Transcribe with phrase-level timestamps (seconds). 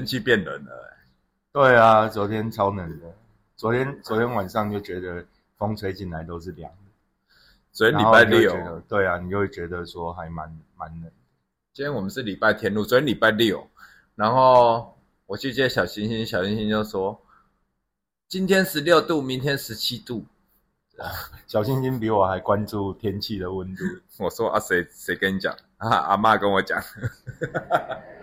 [0.00, 0.96] 天气变冷了、
[1.52, 3.14] 对啊，昨天超冷的，
[3.54, 5.22] 昨天昨天晚上就觉得
[5.58, 6.78] 风吹进来都是凉的。
[7.70, 11.12] 昨天礼拜六对啊，你就会觉得说还蛮蛮冷。
[11.74, 13.68] 今天我们是礼拜天录，昨天礼拜六，
[14.14, 17.20] 然后我去接小星星，小星星就说
[18.26, 20.24] 今天十六度，明天十七度。
[21.46, 23.84] 小星星比我还关注天气的温度。
[24.18, 25.90] 我说啊，谁谁跟你讲啊？
[25.90, 26.82] 阿妈跟我讲，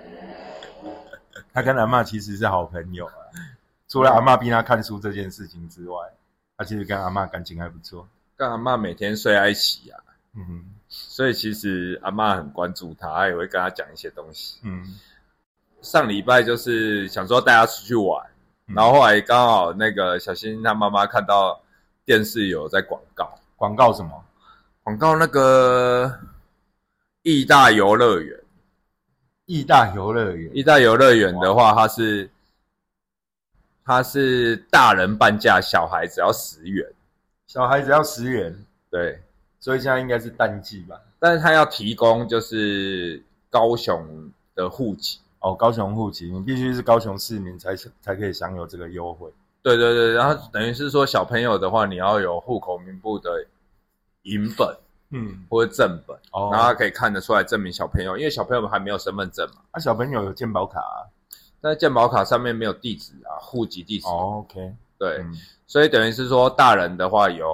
[1.58, 3.18] 他跟阿嬷其实是好朋友啊，
[3.88, 5.98] 除了阿嬷逼他看书这件事情之外，
[6.56, 8.08] 他其实跟阿嬷感情还不错。
[8.36, 9.98] 跟阿妈每天睡在一起啊，
[10.36, 14.60] 嗯哼所以其实阿妈很关注他，她也会跟他讲一些东西。
[14.62, 14.86] 嗯，
[15.82, 18.24] 上礼拜就是想说带他出去玩，
[18.68, 21.59] 嗯然后后来刚好那个小新他妈妈看到
[22.06, 24.24] 电视有在广告，广告什么？
[24.84, 26.20] 广告那个
[27.24, 28.40] 义大游乐园，
[29.48, 30.56] 义大游乐园。
[30.56, 32.30] 义大游乐园的话，它是
[33.84, 36.88] 它是大人半价，小孩只要十元，
[37.48, 39.20] 小孩子要十元，对，
[39.59, 41.02] 所以现在应该是淡季吧？
[41.18, 45.20] 但是他要提供就是高雄的户籍。
[45.40, 49.31] 哦，高雄户籍，你必须是高雄市民才才可以享有这个优惠。
[49.62, 53.45] 对对对，然后等于是说小朋友的话，你要有户口名簿的
[54.23, 54.75] 影本
[55.09, 61.08] 嗯，或者正本，哦，然后他可以看得出来证明小朋友，因为小朋友还没有身份证嘛，啊，小朋友有健保卡啊。
[61.59, 64.08] 但是健保卡上面没有地址啊，户籍地址。
[64.08, 65.33] 哦，OK，对，嗯
[65.66, 67.47] 所以等于是说大人的话有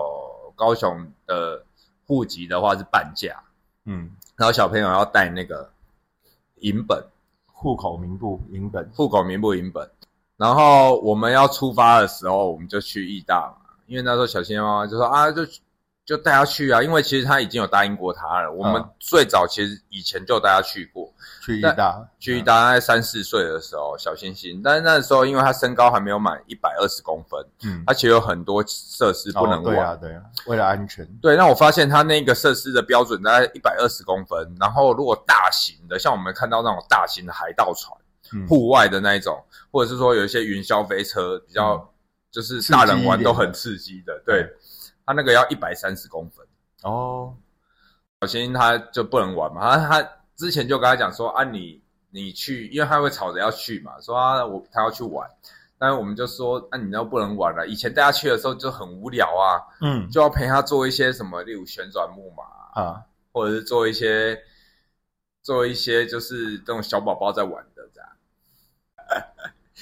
[0.56, 1.64] 高雄的
[2.06, 3.42] 户籍的话是半价，
[3.86, 5.72] 嗯，然后小朋友要带那个
[6.58, 7.04] 银本，
[7.48, 8.88] 户口名簿银本。
[8.94, 9.90] 户口名簿银本。
[10.36, 15.44] 然后我们要出发的时候，我们就去义大嘛，因为那时候小新妈妈就说啊，就
[16.06, 18.52] 就带他去啊，因为其实他已经有答应过他了。
[18.52, 21.10] 我们嗯最早其实以前就带他去过，
[21.42, 24.62] 去义大，去义大大概三四岁的时候，小星星。
[24.62, 29.64] 但是那时候因为他身高还没有满一百二十公分，嗯，他其实有很多设施不能玩。
[29.64, 37.98] 哦对啊，对啊，为了安全，对，那我发现他那个设施的标准大概一百二十公分，然后如果大型的，像我们看到那种大型的海盗船，
[38.34, 41.88] 嗯，户外的那一种，或者是说有一些云霄飞车，比较、嗯。
[42.34, 44.50] 就是大人玩都很刺激的，对，
[45.06, 46.46] 它那个要一百三十公分，
[46.84, 47.36] 哦，
[48.22, 55.30] 小新他就不能玩嘛，他他之前就跟他讲说啊你你去，因为他会吵着要去嘛，说啊我他要去玩。
[55.80, 57.68] 但是我们就说，那、你那不能玩了。
[57.68, 63.04] 以前带他去的时候就很无聊啊，嗯，就要陪他做一些什么，例如旋转木马啊，啊，
[63.34, 64.42] 或者是做一些
[65.42, 68.00] 做一些就是这种小宝宝在玩的这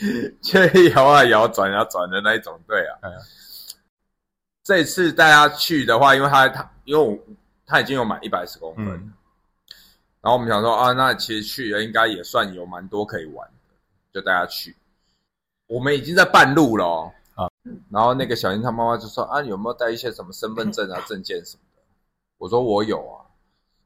[0.01, 2.97] 样， 就摇啊摇、转啊转的那一种，对啊。
[3.03, 3.13] 嗯
[4.71, 7.19] 这次带他去的话，因为他他因为我
[7.65, 9.13] 他已经有满一百十公分，嗯
[10.21, 13.75] 然后我们想说啊，那其实去了应该也算有蛮多可以玩的，
[14.13, 14.73] 就带他去。
[15.67, 17.51] 我们已经在半路了、哦、啊，
[17.89, 21.83] 然后那个小英他妈妈就说啊，有没有带一些什么身份证啊、证件什么的？
[22.37, 23.27] 我说我有啊，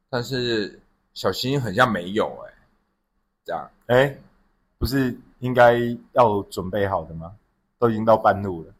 [0.08, 0.80] 但是
[1.14, 2.54] 小新很像没有哎、
[3.44, 4.16] 这样哎，
[4.78, 5.80] 不是应该
[6.12, 7.34] 要准备好的吗？
[7.80, 8.72] 都已经到半路了，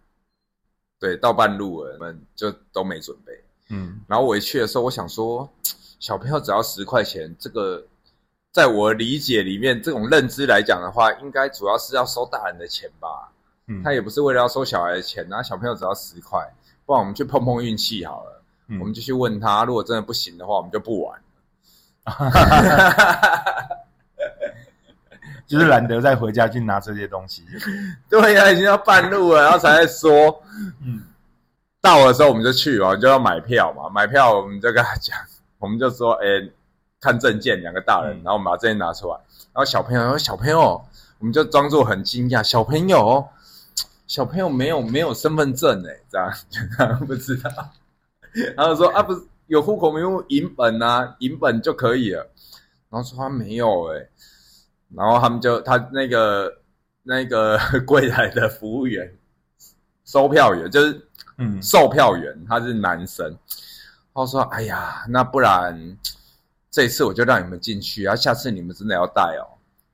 [0.99, 3.33] 对，到半路了，我们就都没准备。
[3.69, 5.49] 嗯，然后我一去的时候，我想说，
[6.01, 7.85] 小朋友只要十块钱，这个
[8.53, 13.33] 在我理解里面，这种认知来讲的话，应该主要是要收大人的钱吧。
[13.69, 16.41] 嗯他也不是为了要收小孩的钱，然后小朋友只要十块，
[16.85, 18.43] 不然我们去碰碰运气好了。
[18.69, 21.21] 嗯我们就去问他，如果真的不行的话，我们就不玩。
[25.47, 27.45] 就是懒得再回家去拿这些东西，
[28.11, 30.43] 对呀、已经要半路了，然后才在说，
[30.83, 31.03] 嗯，
[31.81, 35.17] 到的时候我们就去嘛，就要买票嘛，买票我们就跟他讲，
[35.59, 36.27] 我们就说，哎、
[37.01, 38.23] 看证件，两个大人，嗯。
[38.25, 39.15] 然后我们把证件拿出来，
[39.53, 40.85] 然后小朋友说，小朋友，
[41.19, 43.27] 我们就装作很惊讶，小朋友，
[44.07, 46.19] 小朋友没有没有身份证哎，这
[46.85, 47.51] 样不知道，
[48.57, 52.29] 然后说啊，不是有户口名簿影本啊，影本就可以了，
[52.91, 54.09] 然后说他没有哎，
[54.95, 56.53] 然后他们就他那个
[57.03, 59.13] 那个 柜台的服务员，
[60.05, 63.37] 收票员就是嗯，售票员，他是男生。
[64.15, 65.99] 他说：“哎呀，那不然
[66.71, 69.45] 这次我就让你们进去啊，下次你们真的要带哦。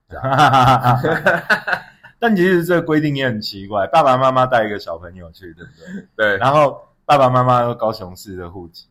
[2.21, 8.87] 但其实这个规定也很奇怪，爸爸妈妈带一个小朋友去，对不对？”对，然后爸爸妈妈都高雄市的户籍，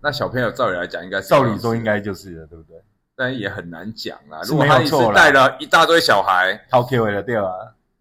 [0.00, 2.82] 那小朋友照理来讲应该是照理说应，该就是了，对不对？
[3.22, 4.40] 但也很难讲啦。
[4.42, 7.44] 如果他一次带了一大堆小孩，掏 Q 的对啊。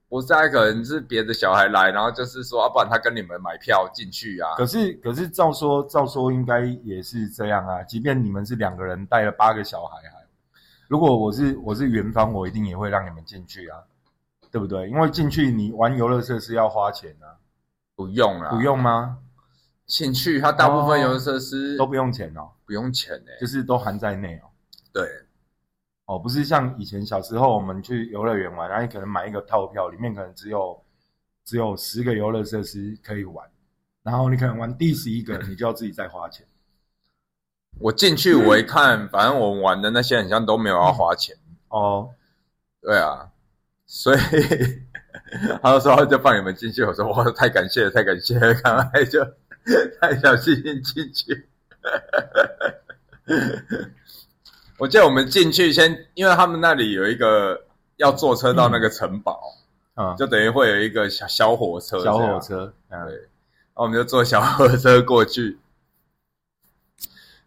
[0.09, 4.56] 我下一个人是别的小孩来，然后就是说，要、啊不然他跟你们买票进去啊。
[4.57, 10.25] 可是可是照说照说应该也是这样啊，即便你们是两个人带了八个小孩，还
[10.88, 13.77] 如果我是我是园方，我一定也会让你们进去啊，
[14.51, 14.89] 对不对？
[14.89, 17.38] 因为进去你玩游乐设施要花钱啊，
[17.95, 19.19] 不用啦，不用吗？
[19.85, 24.50] 进去，它大部分哦游乐设施都不用钱哦，不用钱诶、就是都含在内哦。
[24.94, 25.08] 对，
[26.06, 30.84] 哦，不是像以前小时候我们去游乐园玩，然后你可能买一个套票，里面可能只有
[31.46, 33.50] 只有十个游乐设施可以玩，
[34.04, 36.46] 然后你可能玩第十一个，你就要自己再花钱。
[37.80, 41.36] 我进去我一看，反正我玩的那些好像都没有要花钱。
[41.70, 42.10] 哦，
[42.82, 43.32] 对啊，
[43.86, 44.20] 所以
[45.64, 49.24] 他就说他就放你们进去，我说哇，太感谢了，太感谢了，赶快就
[50.02, 51.48] 太小心心进去。
[54.81, 57.66] 我记得我们进去先，因为他们那里有一个
[57.98, 59.39] 要坐车到那个城堡，
[59.94, 65.60] 嗯，就等于会有一个小小火车，小火，车，嗯对，然后我们就坐小火车过去。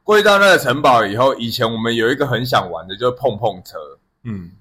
[0.04, 3.98] 过去到那个城堡以后，以前我们有一个很想玩的，就是碰碰车。
[4.22, 4.52] 嗯，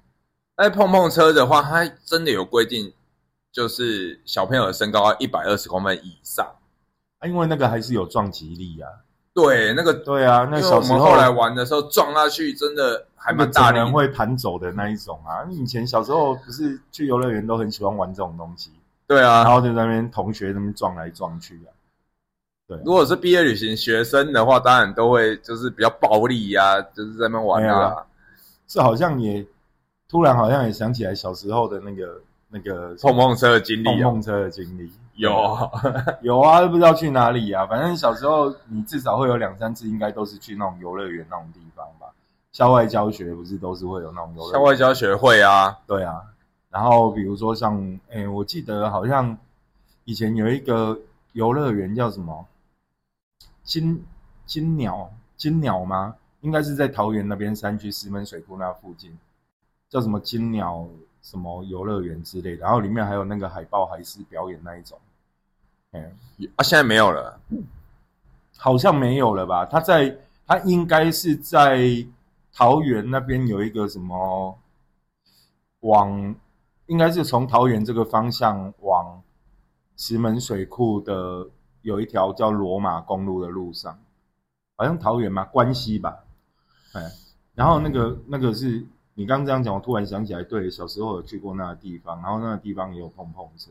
[0.56, 2.92] 那碰碰车的话，它真的有规定，
[3.52, 6.44] 就是小朋友的身高要一百二十公分以上。
[7.20, 8.90] 啊，因为那个还是有撞击力啊。
[9.34, 13.92] 对，那个对啊，那小时候们后来玩的时候撞下去，真的还蛮大力人。
[13.92, 15.42] 会弹走的那一种啊。
[15.50, 18.70] 以前小时候不是去游乐园都很喜欢玩这种东西，
[19.08, 21.68] 对啊，然后就在那边同学那边撞来撞去啊。
[22.68, 27.62] 对啊，如果是毕业旅行学生的话，当然都会就是比较暴力呀、就是在那边玩。
[27.64, 28.06] 啊
[28.66, 29.44] 这好像也
[30.08, 32.18] 突然好像也想起来小时候的那个
[32.54, 34.88] 那个碰碰车的经历啊，碰碰车的经历。
[35.16, 35.30] 有
[36.22, 37.66] 有啊，不知道去哪里啊。
[37.66, 42.06] 反正小时候你至少会有两三次，应该都是去那种游乐园那种地方吧。
[42.52, 46.22] 校外教学不是都是会有那种游乐园校外教学会啊，对啊，
[46.70, 47.76] 然后比如说像，
[48.10, 49.36] 诶，我记得好像
[50.04, 50.96] 以前有一个
[51.32, 52.46] 游乐园叫什么
[53.64, 54.04] 金
[54.46, 56.14] 金鸟金鸟吗？
[56.42, 59.16] 应该是在桃园那边山区石门水库那附近，
[59.88, 60.86] 叫什么金鸟
[61.24, 65.00] 什么游乐园之类的，然后里面还有那个海豹海狮表演那一种，
[65.92, 66.12] 哎，
[66.56, 67.40] 啊，现在没有了。
[68.56, 69.64] 好像没有了吧？
[69.64, 70.16] 他在
[70.46, 72.06] 他应该是在
[72.52, 74.56] 桃园那边有一个什么
[75.80, 76.34] 往，
[76.86, 79.20] 应该是从桃园这个方向往
[79.96, 81.48] 石门水库的
[81.82, 83.98] 有一条叫罗马公路的路上，
[84.76, 86.24] 好像桃园嘛，关西吧，
[86.92, 87.02] 哎，
[87.54, 93.70] 然后那个那个是你刚刚这样讲，我突然想起来，对，小时候有去过那个地方，然后那个地方也有碰碰车。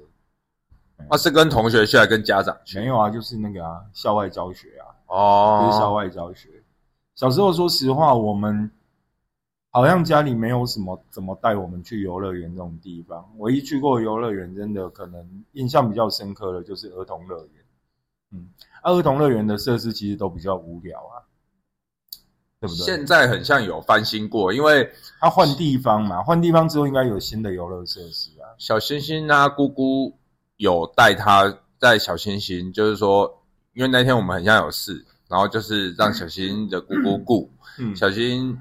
[1.10, 2.80] 啊，是跟同学去还是跟家长去？
[2.80, 6.50] 没有啊，就是那个啊，校外教学啊，哦，就是校外教学。
[7.16, 8.72] 小时候说实话，我们
[9.72, 13.30] 好像家里没有什么怎么带我们去游乐园这种地方。
[13.40, 17.66] 唯一去过游乐园，真的可能印象比较深刻的就是儿童乐园。
[18.32, 18.50] 嗯，
[18.82, 21.20] 啊，儿童乐园的设施其实都比较无聊啊，
[22.64, 22.86] 对不对？
[22.86, 24.90] 现在很像有翻新过，因为
[25.20, 28.48] 它换地方嘛，换地方之后应该有新的游乐设施啊。
[28.58, 30.18] 小星星啊，姑姑
[30.56, 33.30] 有带他在小星星，就是说，
[33.74, 38.58] 因为那天我们很像有事，然后就是让小星星的姑姑顾，嗯，小星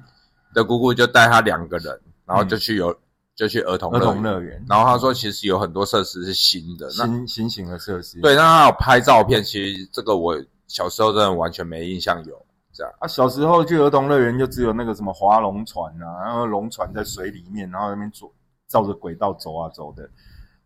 [0.52, 2.92] 的姑姑就带他两个人，然后就去游，
[3.36, 4.20] 就去儿童儿童。
[4.20, 8.20] 乐园，然后他说，其实有很多设施是新的，那新新型的设施。
[8.20, 12.92] 对，那他有拍照片，其实这个我小时候真的完全没印象有这样。
[12.98, 18.30] 啊，小时候去儿童乐园就只有那个什么划龙船啊，然后龙船在水里面，然后那边走
[18.68, 20.08] 照着轨道走啊走的，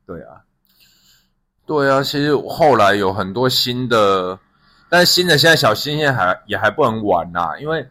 [0.07, 0.41] 对啊，
[1.67, 4.39] 对啊，其实后来有很多新的，
[4.89, 7.87] 但是新的现在小星星还也还不能玩呐、因为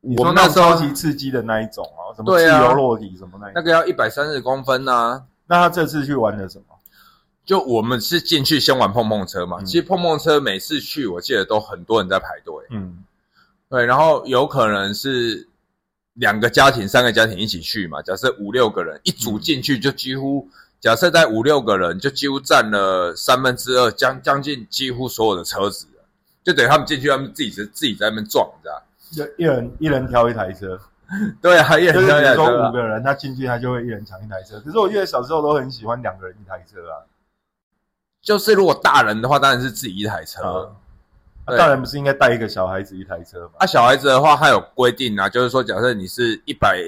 [0.00, 6.74] 你我们那时候超级刺激的那一种啊，什么自由落体什么那个要一百三十公分呐、那他这次去玩的什么？
[7.44, 12.54] 就我们是进去先玩碰碰车嘛，嗯其实碰碰车每次去，我记得都很多人在排队。
[12.70, 13.02] 嗯
[13.70, 15.46] 对，然后有可能是
[16.14, 18.00] 两个家庭、三个家庭一起去嘛。
[18.00, 20.48] 假设五六个人一组进去，就几乎、
[20.80, 25.86] 假设在五六个人，就几乎占了三分之二，将将近几乎所有的车子
[26.42, 28.82] 就等于他们进去，他们自己是自己在那边撞，你知道？
[29.12, 30.80] 就一人一人挑一台车，
[31.42, 34.58] 对啊，也就是比如很说五个人，他进去他就会一人抢一台车。
[34.60, 37.04] 可是我记得小时候都很喜欢两个人一台车啊，
[38.22, 40.42] 就是如果大人的话，当然是自己一台车。
[40.42, 40.70] 啊
[41.48, 43.52] 啊对当然不是应该带一个小孩子一台车吗？
[43.58, 46.78] 啊，小孩子的话，他有规定啊，就是说，假设你是一百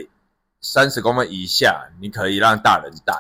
[0.60, 3.14] 三十公分以下，你可以让大人带，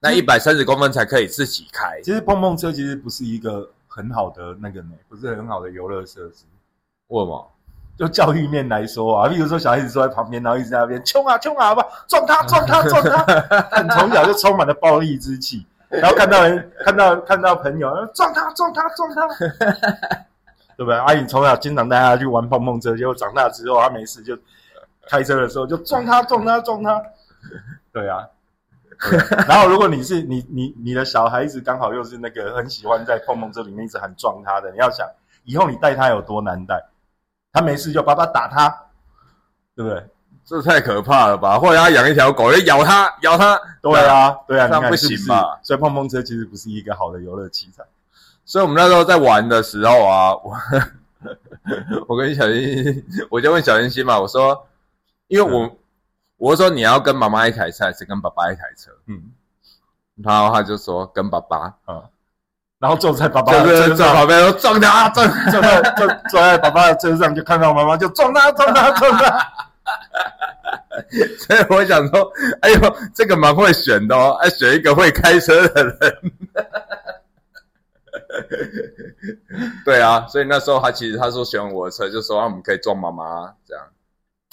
[0.00, 2.00] 那一百三十公分才可以自己开。
[2.02, 6.44] 其实碰碰车其实不是一个很好的那个呢，不是很好的游乐设施。
[7.08, 7.52] 为什么？
[7.98, 13.24] 就教育面来说啊，比如说小孩子坐在旁边，然后一直在那边冲啊冲啊，不撞他撞他撞他，
[13.72, 19.26] 但从小就充满了暴力之气，然后看到人看到看到朋友撞他撞他撞他，
[20.76, 20.98] 对不对？
[20.98, 24.36] 阿颖从小经常带他去玩碰碰车，结果长大之后他没事就
[25.08, 27.02] 开车的时候就撞他 撞他撞他，
[27.92, 28.26] 对啊。
[29.46, 35.06] 然后如果你是你你你的小孩子刚好又是那个很喜欢在碰碰车里面一直很撞他的，你要想
[35.44, 36.82] 以后你带他有多难带，
[37.52, 38.68] 他没事就爸爸打他，
[39.74, 40.02] 对不对？
[40.46, 41.58] 这太可怕了吧？
[41.58, 43.60] 或者他养一条狗，就咬他，咬他。
[43.82, 47.84] 对啊，对啊，这样不行嘛所以碰碰车其实不是一个好的游乐器材。
[48.46, 50.56] 所以我们那时候在玩的时候啊，我
[52.08, 54.66] 我跟小星，我就问小星星嘛，我说，
[55.26, 55.76] 因为我、
[56.38, 58.90] 我是说你要跟妈妈一台车还是跟爸爸一台车？
[59.08, 59.20] 嗯
[60.24, 62.00] 然后他就说跟爸爸，啊，
[62.78, 65.60] 然后坐在爸爸的车上，旁边说撞他撞撞。
[65.62, 69.52] 在坐坐在爸爸的车上，就看到妈妈就撞他撞他 撞他。
[71.38, 76.32] 所以我想说，哎呦，这个蛮会选的哦，哎，选一个会开车的人。
[79.84, 83.84] 对啊，所以那时候他其实他说喜欢我的车，就说、啊、我们可以撞妈妈这样。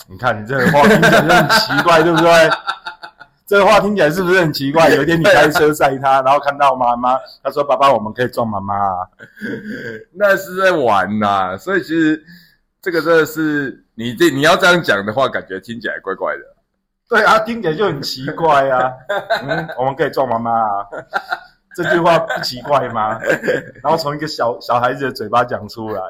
[0.07, 2.29] 你看你这个话听起来就很奇怪，对不对？
[3.45, 4.89] 这个话听起来是不是很奇怪？
[4.89, 8.95] 有一天你开车载他，然后看到妈妈，他说：“爸爸，我们可以撞妈妈啊。
[10.15, 12.23] 那是在玩呐、所以其实
[12.81, 16.41] 这个真的是你这你要这样讲的话，感觉听起来怪怪的。”
[17.09, 18.91] 对啊，听起来就很奇怪啊。
[19.43, 20.87] 嗯，我们可以撞妈妈啊。
[21.75, 23.19] 这句话不奇怪吗？
[23.83, 26.01] 然后从一个小小孩子的嘴巴讲出来，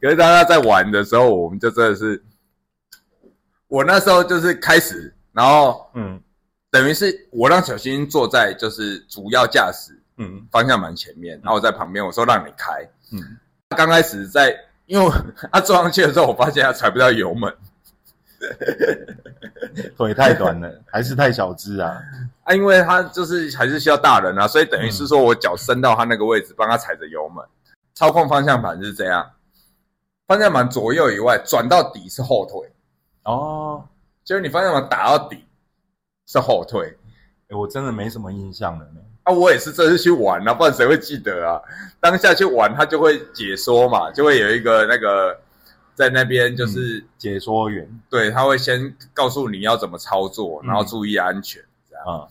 [0.00, 2.22] 可是大家在玩的时候，我们就真的是，
[3.68, 6.20] 我那时候就是开始，然后嗯。
[6.70, 10.44] 等于是我让小新坐在就是主要驾驶嗯。
[10.50, 12.72] 方向盘前面，然后我在旁边，我说让你开。
[13.12, 13.20] 嗯，
[13.76, 14.52] 刚开始在，
[14.86, 15.08] 因为
[15.52, 17.48] 他坐上去的时候，我发现他踩不到油门
[19.96, 22.00] 腿太短了， 还是太小只啊？
[22.44, 27.44] 啊，因为他就是还是需要大人啊，所以等于是说我脚伸到他那个位置，帮他踩着油门，
[27.94, 29.30] 操控方向盘是这样，
[30.26, 32.70] 方向盘左右以外转到底是后退，
[33.24, 33.84] 哦，
[34.24, 35.44] 就是你方向盘打到底
[36.26, 36.96] 是后退。
[37.48, 39.00] 诶我真的没什么印象了呢。
[39.24, 41.60] 啊，我也是这次去玩啊，不然谁会记得啊？
[42.00, 45.38] 当下去玩，他就会解说嘛，就会有一个那个
[45.94, 51.62] 在那边就是、解说员对，他会先告诉你要怎么操作，嗯然后注意安全。
[51.88, 52.26] 这样啊，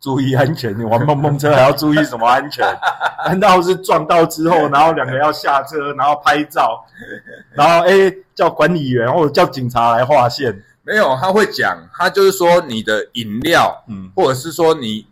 [0.00, 0.78] 注意安全！
[0.78, 2.64] 你玩碰碰车还要注意什么安全？
[3.26, 6.84] 难道是撞到之后，然后两个要下车，然后拍照，
[7.54, 10.62] 然后哎叫管理员或者叫警察来划线？
[10.82, 15.06] 没有，他会讲，他就是说你的饮料，嗯或者是说你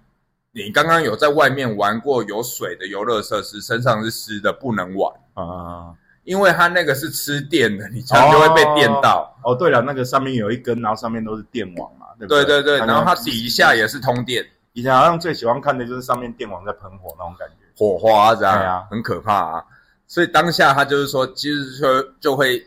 [0.53, 9.35] 你刚刚有在外面玩过有水的游乐设施，身上是湿的，不能玩，啊因为它那个是吃电的，你这样就会被电到。
[9.45, 14.45] 哦，对了，那个上面有一根，然后上面都是电网嘛，对不对对对对，然后它它底下也是通电。
[14.73, 17.55] 以前好像最喜欢看的就是上面电网在喷火那种感觉。
[17.77, 19.65] 火花这样，对啊很可怕啊。
[20.07, 22.61] 所以当下他就是说，其实说就会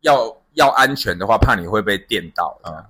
[0.00, 2.58] 要要安全的话，怕你会被电到。
[2.62, 2.84] 啊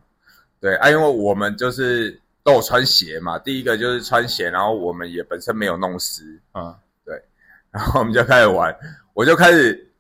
[0.61, 6.75] 对啊，因为我们就是都有穿鞋嘛，第一个就是穿鞋，然后我们也本身没有弄湿，嗯
[7.71, 8.75] 然后我们就开始玩，
[9.15, 9.93] 我就开始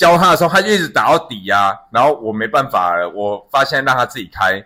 [0.00, 4.58] 教他的时候，他就一直打到底呀、然后我没办法了，我发现让他自己开，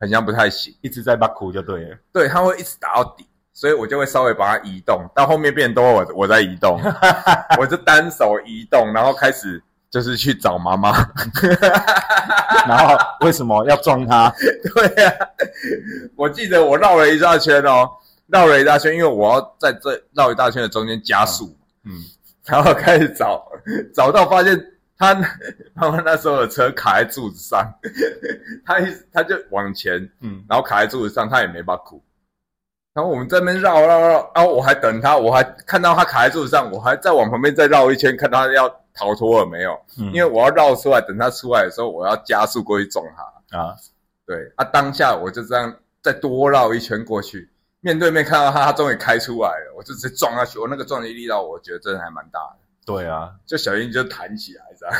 [0.00, 0.74] 好像不太行。
[0.80, 1.96] 一直在把苦就对了。
[2.10, 6.80] 对，他会一直打到底，所以我就会稍微把它移动，到后面变成都我我在移动，
[7.60, 10.90] 我就单手移动，然后开始就是去找妈妈。
[12.66, 14.34] 然后为什么要撞他？
[14.74, 15.12] 对呀、
[16.16, 17.90] 我记得我绕了一大圈哦，
[18.28, 21.54] 绕了一大圈，因为我要在这绕一大圈的中间加速，
[21.84, 21.92] 嗯
[22.46, 23.46] 然后开始找，
[23.94, 24.58] 找到发现
[24.98, 25.14] 他
[25.76, 27.72] 他们那时候的车卡在柱子上，
[28.66, 32.02] 他一他就往前，嗯然后卡在柱子上，他也没把苦。
[32.94, 39.78] 然后我们这边绕绕绕，然后我还等他，我还看到他卡在柱子上，我还再往旁边再绕一圈，看他要逃脱了没有。
[40.00, 43.56] 嗯，因为我要绕出来，等他出来的时候，我要加速过去撞他。
[43.58, 43.76] 啊
[44.26, 47.48] 对啊，当下我就这样再多绕一圈过去，
[47.80, 50.58] 面对面看到他，他终于开出来了，我就直接撞下去。
[50.58, 52.56] 我那个撞击力道，我觉得真的还蛮大的。
[52.88, 54.96] 对啊，就小心就弹起来这样，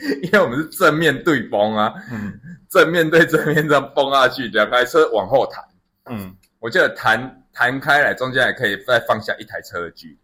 [0.22, 2.40] 因为我们是正面对崩啊，嗯
[2.70, 5.62] 正面对正面这样崩下去，两台车往后弹，
[6.06, 10.18] 嗯我记得弹弹开来，中间还可以再放下一台车的距离，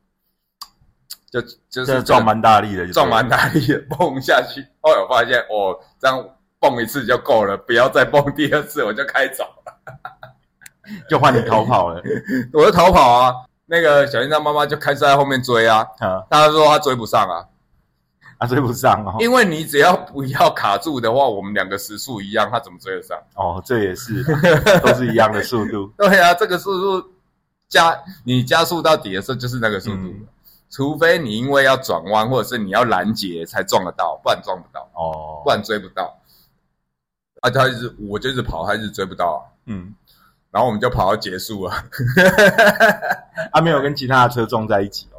[1.31, 4.67] 就就是撞蛮大力的，撞蛮大力的，蹦下去。
[4.81, 6.27] 后来我发现，哦，这样
[6.59, 9.75] 蹦一次就够了，不要再蹦第二次，我就开走了，
[11.07, 12.03] 就换你逃跑了
[12.55, 13.35] 我就逃跑啊。
[13.73, 16.23] 那个小英他妈妈就开始在后面追啊，啊。
[16.29, 17.41] 他说他追不上啊，
[18.39, 19.17] 他追不上哦。
[19.19, 23.19] 因为你只要不要卡住的话，我们两个时速一样，他怎么追得上？
[23.35, 24.23] 哦，这也是
[24.81, 27.09] 都是一样的速度， 对啊，这个速度
[27.67, 30.27] 加你加速到底的时候就是那个速度，嗯。
[30.69, 35.41] 除非你因为要转弯或者是你要拦截才撞得到，不然撞不到，哦。
[35.45, 36.15] 不，然追不到。
[37.41, 39.95] 啊，他一直我就一直跑，他一直追不到啊，嗯，
[40.53, 41.73] 然后我们就跑到结束了。
[43.51, 45.19] 啊，没有跟其他的车撞在一起哦。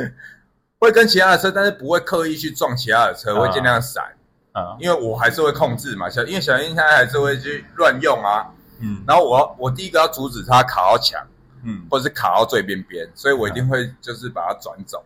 [0.80, 4.02] 会跟其他的车，但是不会刻意去撞其他的车，啊会尽量闪，
[4.52, 6.08] 啊，因为我还是会控制嘛。
[6.08, 8.48] 小因为小英他还是会去乱用啊，
[8.80, 11.20] 嗯然后我我第一个要阻止他卡到墙，
[11.64, 15.04] 嗯，或者是卡到最边边，所以我一定会就是把它转走，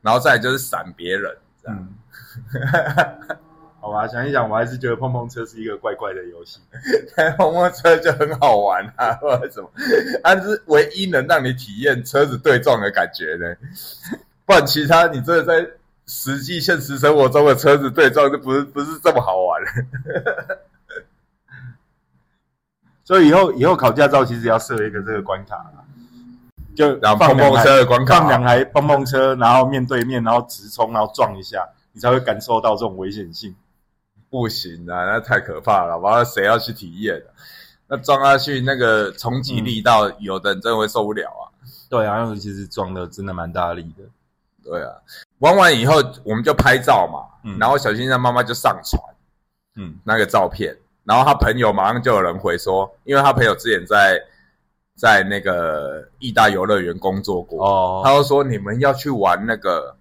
[0.00, 1.88] 然后再来就是闪别人，这样。
[2.52, 3.38] 嗯，
[3.80, 6.60] 好吧，想一想，我还是觉得碰碰车是一个怪怪的游戏。
[7.16, 9.70] 开碰碰车就很好玩啊， 或者什么，
[10.22, 13.56] 它是唯一能让你体验车子对撞的感觉的，
[14.44, 15.66] 不然其他你真的在
[16.06, 19.62] 实际现实生活中的车子对撞就不是不是这么好玩。
[23.02, 25.82] 所以以后以后考驾照其实要设一个这个关卡啦，
[26.76, 33.52] 就然后碰碰车的关卡放两台碰碰车，然后面对面，然后直冲，然后撞一下，你才会感受到这种危险性。
[34.30, 37.28] 不行啊，那太可怕了，完了谁要去体验啊？
[37.88, 41.50] 那撞下去那个冲击力道，有的人真的会受不了啊。
[41.88, 44.04] 对啊，因为其实撞的真的蛮大力的。
[44.62, 44.92] 对啊，
[45.38, 49.02] 玩完以后我们就拍照嘛，嗯然后小新的妈妈就上传
[49.74, 54.22] 嗯那个照片，然后他朋友马上就有人回说，因为他朋友之前在
[54.94, 59.96] 在那个意大游乐园工作过，哦，他就说你们要去玩那个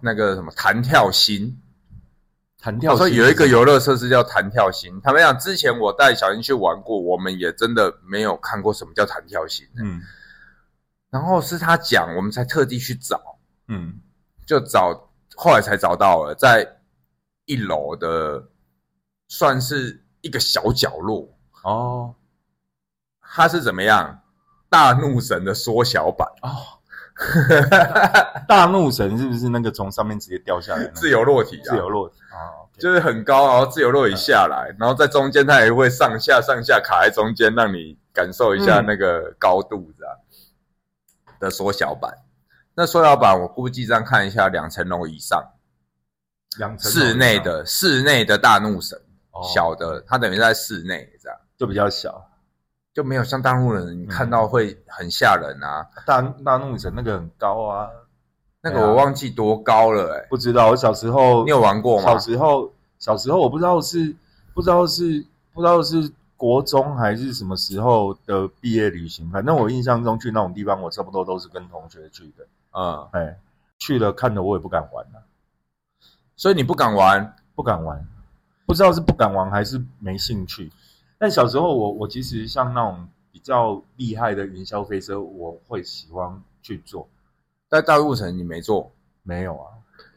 [0.00, 1.60] 那个什么弹跳星，
[2.60, 10.00] 弹跳机他说有一个游乐设施叫弹跳型，他们讲之前我带小英去玩过，我们也真的没有看过什么叫弹跳型，嗯。
[11.10, 13.38] 然后是他讲，我们才特地去找。
[13.68, 14.00] 嗯。
[14.46, 16.76] 就找，后来才找到了，在
[17.44, 18.48] 一楼的
[19.28, 21.28] 算是一个小角落，
[21.62, 22.14] 哦。
[23.20, 24.20] 它是怎么样？
[24.70, 26.50] 大怒神的缩小版，哦，
[28.46, 30.92] 大怒神是不是那个从上面直接掉下来那个？
[30.92, 32.17] 自由落体啊，自由落体。
[32.17, 32.17] 啊，
[32.78, 40.14] 就是很高，然后自由落体下来，然后在中间它也会上下上下卡在中间，让你感受一下嗯那个高度，这样、
[41.40, 42.12] 的缩小版。
[42.74, 45.42] 那缩小版我估计这样看一下，两层楼以上，
[46.58, 48.98] 两层楼室内的室内的大怒神，
[49.32, 51.38] 哦小的，它等于在室内这样。
[51.56, 52.24] 就比较小。
[52.94, 55.86] 就没有像大陆人，你看到会很吓人啊。
[56.04, 57.88] 大大怒神那个很高啊，
[58.60, 62.18] 那个我忘记多高了、欸，不知道我小时候你有玩过吗小？
[62.18, 64.14] 时候小时候我不知道是
[64.52, 72.46] 不知道是不知道是国中还是什么时候的毕业旅行，反正我印象中去那种地方，我差不多都是跟同学去的。
[72.72, 73.38] 嗯，哎，
[73.78, 75.22] 去了看的我也不敢玩了、
[76.36, 78.06] 所以你不敢玩，不敢玩，
[78.66, 80.70] 不知道是不敢玩还是没兴趣。
[81.18, 87.08] 但小时候我我其实像那种比较厉害的云霄飞车，我会喜欢去做。
[87.68, 88.92] 在大陆城你没做。
[89.22, 89.72] 没有啊，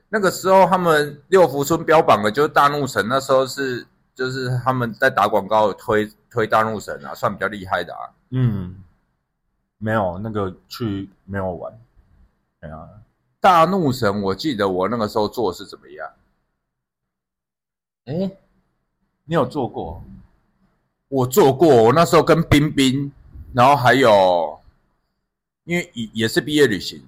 [0.08, 3.86] 那个时候他们六福村标榜的就是大怒城，那时候是
[4.16, 8.10] 就是他们在打广告推推大怒城啊，算比较厉害的啊。
[8.30, 8.82] 嗯，
[9.78, 11.78] 没有那个去没有玩。
[12.62, 12.90] 哎呀、
[13.40, 16.10] 大怒神，我记得我那个时候做是怎么样？
[18.06, 18.32] 哎，
[19.26, 20.02] 你有做过？
[21.10, 23.12] 我做过，我那时候跟冰冰，
[23.54, 24.58] 然后还有，
[25.66, 27.04] 因为也也是毕业旅行，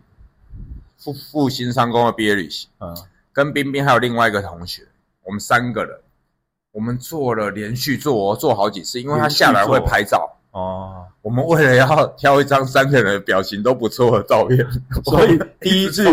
[1.04, 2.70] 复复兴商工的毕业旅行。
[2.80, 2.96] 嗯，
[3.34, 4.84] 跟冰冰还有另外一个同学，
[5.24, 5.98] 我们三个人，
[6.72, 10.38] 我们做了连续做哦，做好几次，因为他下来会拍照。
[10.52, 14.64] 哦，我们为了要挑一张三个人的表情都不错的照片，
[15.04, 16.04] 所以第一次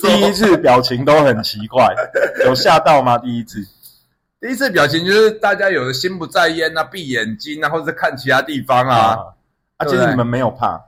[0.00, 1.94] 第一次表情都很奇怪，
[2.46, 3.18] 有吓到吗？
[3.18, 3.62] 第一次？
[4.40, 9.18] 第一次表情就是大家有的心不在焉啊，闭眼睛啊，或者是看其他地方啊。
[9.76, 10.82] 啊，其实你们没有怕，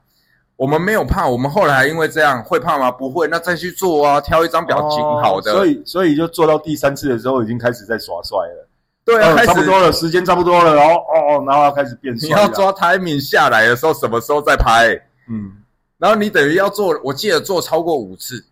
[0.57, 2.91] 我们没有怕，我们后来还因为这样会怕吗？
[2.91, 5.53] 不会，那再去做啊，挑一张表情好的。
[5.53, 8.69] 哦所以所以就做到第三次的时候，已经开始在耍帅了。
[9.05, 12.29] 对啊，哦差不多了，时间差不多了，然后哦哦，然后要开始变帅。
[12.29, 14.95] 你要抓 timing 下来的时候，什么时候再拍？
[15.29, 15.53] 嗯，
[15.99, 18.45] 然后你等于要做，我记得做超过五次。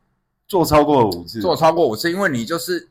[0.49, 2.89] 做超过五次，做超过五次，因为你就是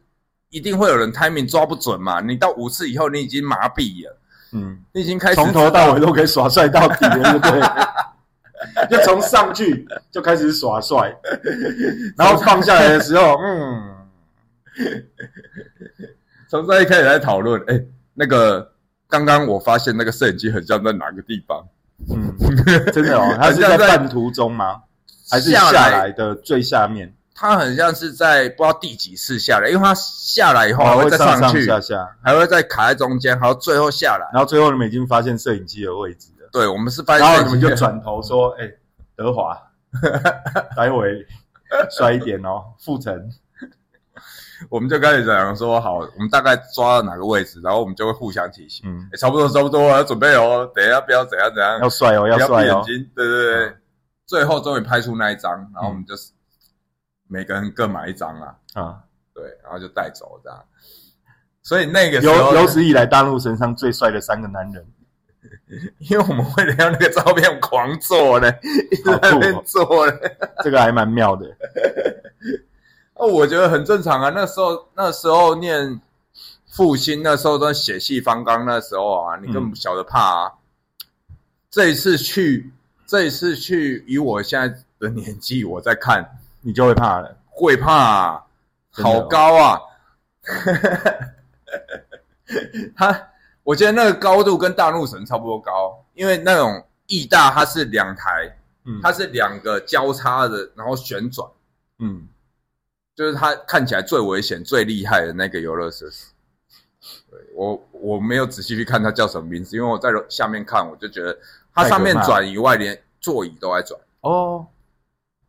[0.49, 2.21] 一定会有人 timing 抓不准嘛。
[2.21, 4.17] 你到五次以后，你已经麻痹了，
[4.53, 7.61] 嗯，你已经开始从头到尾都可以耍帅到底了，对不对？
[8.89, 11.15] 就从上去就开始耍帅，
[12.17, 13.95] 然后放下来的时候， 嗯，
[16.49, 17.81] 从这一开始在讨论，哎，
[18.13, 18.71] 那个
[19.07, 21.65] 刚刚我发现那个摄影机很像在哪个地方，
[22.09, 22.35] 嗯，
[22.91, 24.81] 真的哦，它是在半途中吗？
[25.31, 27.13] 还是下来的最下面？
[27.41, 34.27] 它很像是在不知道第几次下来，因为它下来以后还哦，会再上去，下下，还会再卡在中间，还有最后下来。
[34.33, 38.71] 然后最后你们已经发现摄影机的位置了，对，我们是发现然后摄影机你们就转头说：“哎，
[39.15, 39.57] 德华，
[40.75, 41.25] 待会
[41.91, 43.29] 帅一点哦，傅成。
[44.69, 52.75] 我们就开始讲说，好，我们大概抓到哪个位置，然后我们就会互相提醒，嗯，诶差不多，差不多，要准备哦，等一下不要怎样怎样，要帅哦，要帅哦。
[52.75, 53.75] 眼睛，对对对。
[54.25, 56.31] 最后终于拍出那一张，然后我们就是
[57.27, 58.99] 每个人各买一张啊，啊，
[59.33, 60.63] 对，然后就带走这样。
[61.63, 64.85] 所以那个时候有有史以来大陆身上最帅的三个男人，
[65.99, 68.51] 因为我们为了要那个照片狂做呢，
[68.91, 70.13] 一直在那边做呢。
[70.63, 71.45] 这个还蛮妙的。
[73.13, 74.29] 哦， 我觉得很正常啊。
[74.29, 75.99] 那时候那时候念
[76.67, 80.51] 复兴，那时候都血气方刚，那时候啊，你更不晓得怕啊。
[81.71, 82.71] 这一次去，
[83.05, 84.67] 这一次去，以我现在
[84.99, 87.37] 的年纪，我在看你就会怕了。
[87.51, 88.43] 会怕、啊，
[88.91, 89.79] 好高啊！
[92.95, 93.28] 他，
[93.69, 101.47] 我觉得那个高度跟大怒神差不多高，因为那种义大它是两台，嗯，它是两个交叉的，然后旋转，
[101.99, 102.27] 嗯，
[103.15, 106.31] 就是它看起来最危险、最厉害的那个游乐设施。
[107.29, 111.37] 对我我没有仔细去看它叫什么名字，因为我在下面看，我就觉得
[111.71, 114.01] 它上面转以外，连座椅都在转。
[114.21, 114.65] 哦，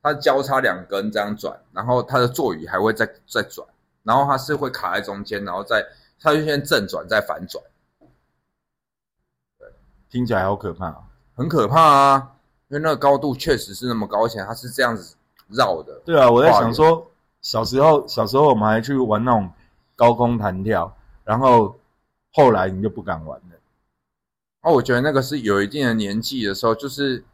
[0.03, 3.67] 它交叉两根这样转，然后它的座椅还会再再转，
[4.03, 5.83] 然后它是会卡在中间，然后再
[6.21, 7.65] 它就先正转再反转，
[10.11, 11.05] 听起来好可怕哦。
[11.35, 12.33] 很可怕啊！
[12.69, 15.17] 因为那个高度确实是那么高，而且它是这样子
[15.49, 16.03] 绕的。
[16.05, 19.51] 对啊，我在想说，小时候小时候我们还去玩那种
[19.97, 20.95] 高空弹跳，
[21.25, 21.79] 然后
[22.33, 23.57] 后来你就不敢玩了。
[24.63, 27.25] 哦，我觉得那个是有一定的年纪的时候，就是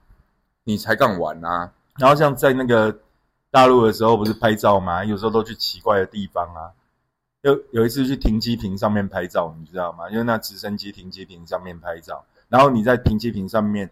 [0.65, 1.73] 你才敢玩啊。
[1.99, 3.01] 然后像在那个
[3.51, 5.05] 大陆的时候，不是拍照吗？
[5.05, 6.71] 有时候都去奇怪的地方啊。
[7.43, 10.09] 有有一次去停机坪上面拍照，你知道吗？
[10.11, 13.91] 因为那直升机停机坪上面拍照，然后你在停机坪上面，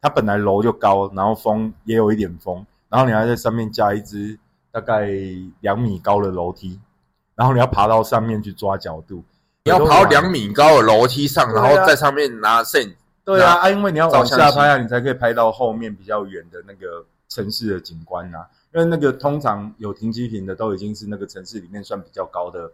[0.00, 4.38] 它本来楼就高，然后风也有一点风，然后你还在上面加一只
[4.70, 5.08] 大概
[5.60, 6.80] 两米高的楼梯，
[7.34, 9.22] 然后你要爬到上面去抓角度，
[9.64, 12.94] 你要爬到两米高的楼梯上，然后在上面拿摄影。
[13.24, 18.48] 对啊，啊，因为你要往下拍啊，你才可以拍到后面比较远的那个城市的景观啊。
[18.74, 22.72] 因为那个通常有停机坪的，都已经是那个城市里面算比较高的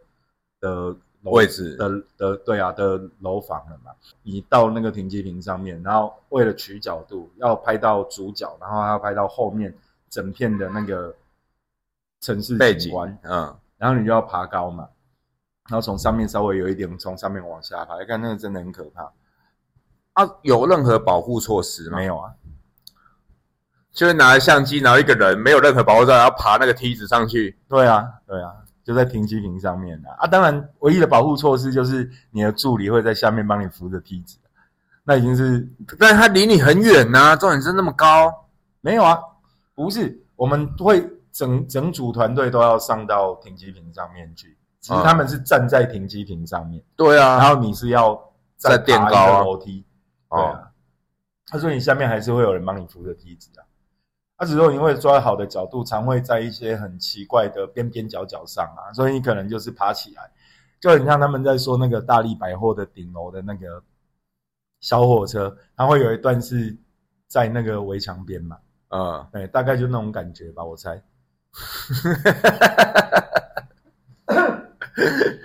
[0.61, 3.93] 的楼位置的的对啊的楼房了嘛。
[4.23, 9.75] 你到那个停机坪上面，然后为了取角度，要拍到主角，然后还要拍到后面
[10.09, 11.15] 整片的那个
[12.21, 14.89] 城市背景嗯，然后你就要爬高嘛，
[15.69, 19.13] 然后从上面稍微有一点从上面往下爬，看那个真的很可怕。
[20.15, 21.99] 啊，有任何保护措施吗？
[21.99, 22.35] 没，有啊，
[23.93, 27.57] 就是拿着相机，然后一个人没有任何保护罩，然后爬那个梯子上去。
[27.69, 28.53] 对啊，对啊，
[28.89, 30.17] 就在停机坪上面啊。
[30.21, 34.39] 啊，当然，唯一的保护措施就是你的助理会在下面帮你扶着梯子，
[35.05, 38.33] 那已经是但是它离你很远呐、重点是那么高。
[38.81, 39.19] 没有啊，
[39.75, 48.19] 不是，我们会整整组团队都要上到停机坪上面去，其实他们是站在停机坪上面，对啊，然后你是要
[48.57, 49.85] 再垫高楼梯，
[50.31, 50.71] 对哦，啊，
[51.47, 53.68] 他说你下面还是会有人帮你扶着梯子啊。
[54.39, 60.31] 他只是说你会抓好的角度，常会在一些很奇怪的边边角角上啊，所以你可能就是爬起来，
[60.81, 63.83] 就很像他们在说那个大力百货的顶楼的那个
[64.81, 66.77] 小火车，它会有一段是
[67.27, 68.59] 在那个围墙边嘛，
[68.91, 71.03] 嗯，对，大概就那种感觉吧，我猜。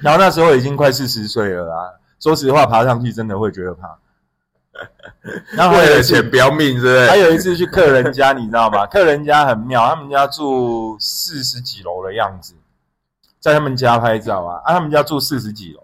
[0.04, 3.98] 然后那时候已经快四十岁了啦，说实话，爬上去真的会觉得怕。
[5.56, 7.08] 然后为了钱不要命，是不是？
[7.08, 8.86] 还有一次去客人家，你知道吗？
[8.88, 12.54] 客人家很妙，他们家住四十几楼的样子，
[13.40, 15.82] 在他们家拍照啊，啊，他们家住四十几楼，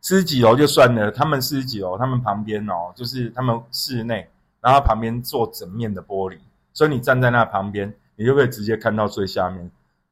[0.00, 4.26] 四十几楼就算了，他们四十几楼，他们旁边哦，就是他们室内，
[4.62, 6.38] 然后旁边做整面的玻璃，
[6.72, 9.70] 所以你站在那旁边，你就可以直接看到最下面。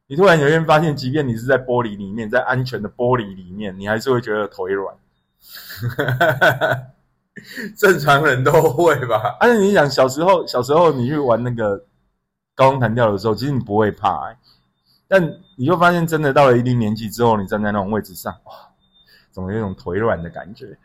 [0.08, 4.94] 你突然有一天发现，即便你是在玻璃里面，在安全的玻璃里面，你还是会觉得腿软。
[7.76, 9.36] 正常人都会吧？
[9.40, 11.84] 而且你想，小时候小时候你去玩那个
[12.54, 14.36] 高空弹跳的时候，其实你不会怕、欸，
[15.06, 18.52] 但你就发现，真的到了一定年纪之后，你站在那种位置上，哇，
[19.30, 20.76] 怎么有一种腿软的感觉。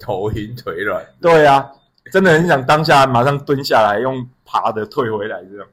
[0.00, 1.04] 头晕腿软。
[1.20, 1.70] 对啊，
[2.10, 5.66] 真的很想当下马上蹲下来，用爬的退回来，这样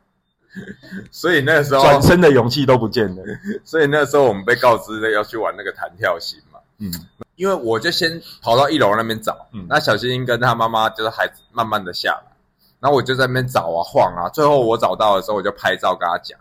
[1.10, 3.24] 所以那个时候，转身的勇气都不见了。
[3.64, 6.60] 所以那时候我们被告知的要去玩那个弹跳型嘛。
[6.80, 6.92] 嗯，
[7.40, 12.36] 因为我就先跑到一楼那边找，嗯那小星星跟他妈妈就是孩子慢慢的下来，
[12.82, 16.38] 然后我就在那边找啊晃啊，最后我找到的时候我就拍照跟他讲。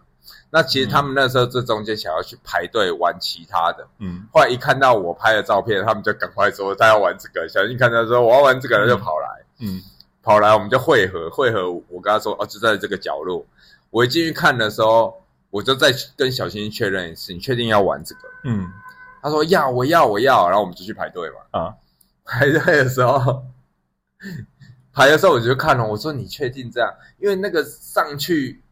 [0.50, 7.48] 那其实他们那时候这中间想要去排队玩其他的，嗯，后来一看到我拍的照片，他们就赶快说他要玩这个。
[7.48, 9.28] 小星看到说我要玩这个，他就跑来，
[9.60, 9.80] 嗯，
[10.20, 13.46] 跑来我们就汇合，汇合我跟他说哦就在这个角落。
[13.90, 18.22] 我一进去看的时候，我就再跟小星星确认一次，你确定要玩这个？
[18.42, 18.66] 嗯
[19.22, 21.36] 他说要，我要，我要，然后我们就去排队嘛。
[21.58, 21.74] 啊，
[22.24, 23.44] 排队的时候，
[24.92, 26.92] 排的时候我就看了，我说你确定这样？
[27.18, 28.62] 因为那个上去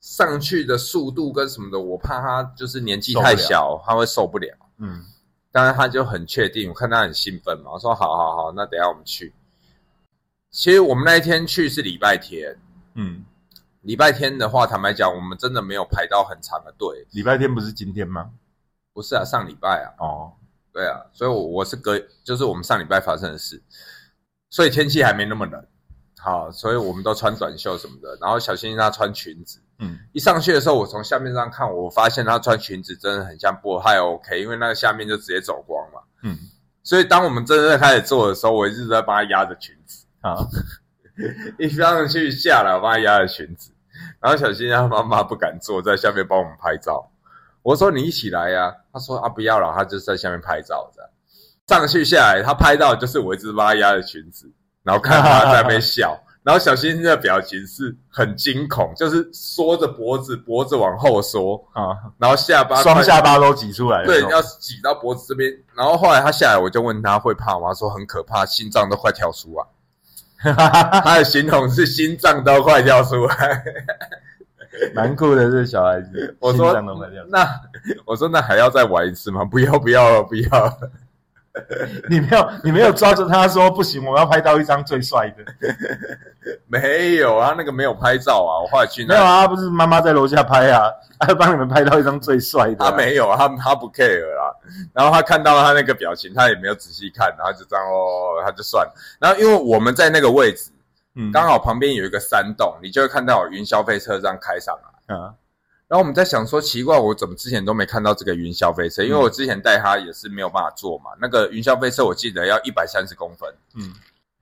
[0.00, 4.48] 上去的速度跟什么的，我怕他就是年纪太小，他会受不了。
[4.78, 5.04] 嗯
[5.52, 9.32] 当然他就很确定，我看他很兴奋嘛，我说好好好，那等一下我们去。
[10.50, 12.54] 其实我们那一天去是礼拜天，
[12.94, 13.24] 嗯，
[13.80, 17.06] 礼拜天的话，坦白讲，我们真的没有排到很长的队。
[17.12, 18.30] 礼拜天不是今天吗？
[18.96, 20.32] 不是啊，上礼拜啊，哦，
[20.72, 23.62] 对啊，所以我我是隔，就是我们上礼拜发生的事，
[24.48, 25.62] 所以天气还没那么冷，
[26.18, 29.98] 好，所以我们都穿短袖什么的，然后小星星她穿裙子，嗯。
[30.14, 36.34] 一上去的时候，我从下面上看，我发现她穿裙子真的很像波害 OK，因为那个下面就直接走光嘛，嗯。
[36.82, 40.38] 所以当我们真正开始做的时候，我一直在帮她压着裙子，啊，
[41.60, 43.72] 一上去下来，我帮她压着裙子，
[44.20, 47.12] 然后小星星她妈妈不敢坐，在下面帮我们拍照。
[47.66, 51.10] 我说你一起来呀、他说啊不要了，他就在下面拍照这样。
[51.66, 54.48] 上去下来，他拍到就是我一直帮她压的裙子，
[54.84, 64.06] 然后看他在那边笑， 然后小星星的表情是很惊恐，就是缩着脖子，脖子往后缩，啊，然后下巴双下巴都挤出来了。
[64.06, 65.52] 对，要挤到脖子这边。
[65.74, 67.70] 然后后来他下来，我就问他会怕吗？
[67.70, 69.64] 他说很可怕，心脏都快跳出来。
[71.02, 73.64] 他的形容是心脏都快跳出来。
[74.94, 76.36] 蛮酷的，这个小孩子。
[76.40, 76.72] 我说
[77.28, 77.48] 那
[78.04, 79.44] 我说那还要再玩一次吗？
[79.44, 80.72] 不要不要了，不要了。
[82.10, 85.42] 你没有，你没有抓着他说不行，我要拍到一张最帅的。
[86.68, 88.60] 没有啊，那个没有拍照啊。
[88.60, 94.54] 我后来去那没有啊，不是妈妈在楼下拍啊，她帮你们拍到一张最帅的啊、他没有啊，他他不 care 啦。
[94.92, 98.92] 然后他看到他那个表情，他也没有仔细看，然后就这样哦，他就算了。
[99.18, 100.70] 然后因为我们在那个位置，
[101.16, 105.16] 嗯，刚好旁边有一个山洞，你就会看到有云霄飞车这样开上来。
[105.16, 105.34] 啊，
[105.88, 109.02] 然后我们在想说，奇怪，我怎么之前都没看到这个云霄飞车？
[109.02, 111.10] 因为我之前带他也是没有办法坐嘛。
[111.20, 113.92] 那个云霄飞车我记得要一百三十公分，嗯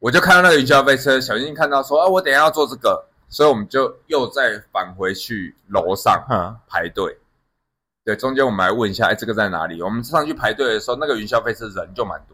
[0.00, 7.16] 我就看到那个云霄飞车，小心看到说啊，我等一下要坐这个，所以我们就又再返回去楼上哈，排队。
[8.04, 9.80] 对，中间我们来问一下，哎，这个在哪里？
[9.80, 12.34] 我们上去排队的时候，那个云霄飞车人就蛮多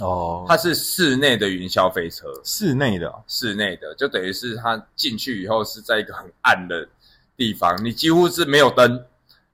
[0.00, 6.88] 哦，它是室内的云霄飞车，室内的哦室内的，就等于是它进去以后是在一个很暗的
[7.36, 9.04] 地方，你几乎是没有灯，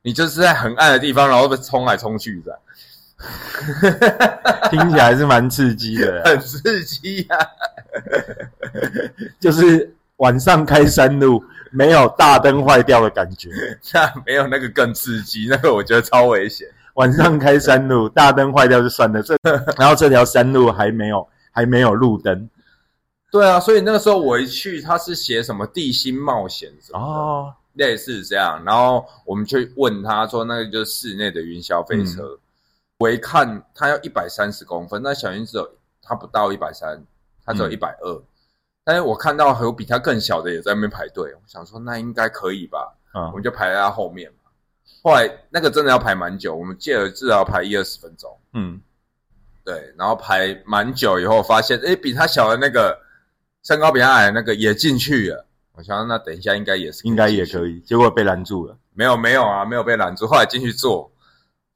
[0.02, 2.58] 你就是在很暗的地方，然后被冲来冲去的，
[4.70, 7.36] 听起来是蛮刺激的， 很刺激啊！
[9.38, 13.50] 就是晚上开山路没有大灯坏掉的感觉。
[13.92, 16.66] 那没有那个更刺激，那个我觉得超危险。
[16.94, 19.36] 晚上开山路，大灯坏掉就算了，这
[19.78, 22.48] 然后这条山路还没有还没有路灯
[23.30, 28.60] 对啊，所以那个时候我一去，他是写什么地心冒险什么类似这样。
[28.64, 32.36] 然后我们去问他说，那个就是室内的云霄飞车。
[32.98, 35.70] 我一看，它要一百三十公分，那小云只有
[36.02, 37.00] 它不到一百三，
[37.46, 38.22] 它只有一百二。
[38.84, 44.39] 但是我看到还有比它更小的也在那边排队，我想说那应该可以吧，嗯我嗯们就排在它后面嘛。
[45.02, 48.38] 后来那个真的要排蛮久，我们借了至少要排一二十分钟。
[48.52, 48.80] 嗯，
[49.64, 52.98] 对，然后排蛮久以后，发现诶比他小的那个
[53.62, 55.46] 身高比他矮的那个也进去了。
[55.74, 58.76] 我想那等一下应该也是应该也可以，结果被拦住了。
[58.92, 60.26] 没有没有啊，没有被拦住。
[60.26, 61.10] 后来进去坐，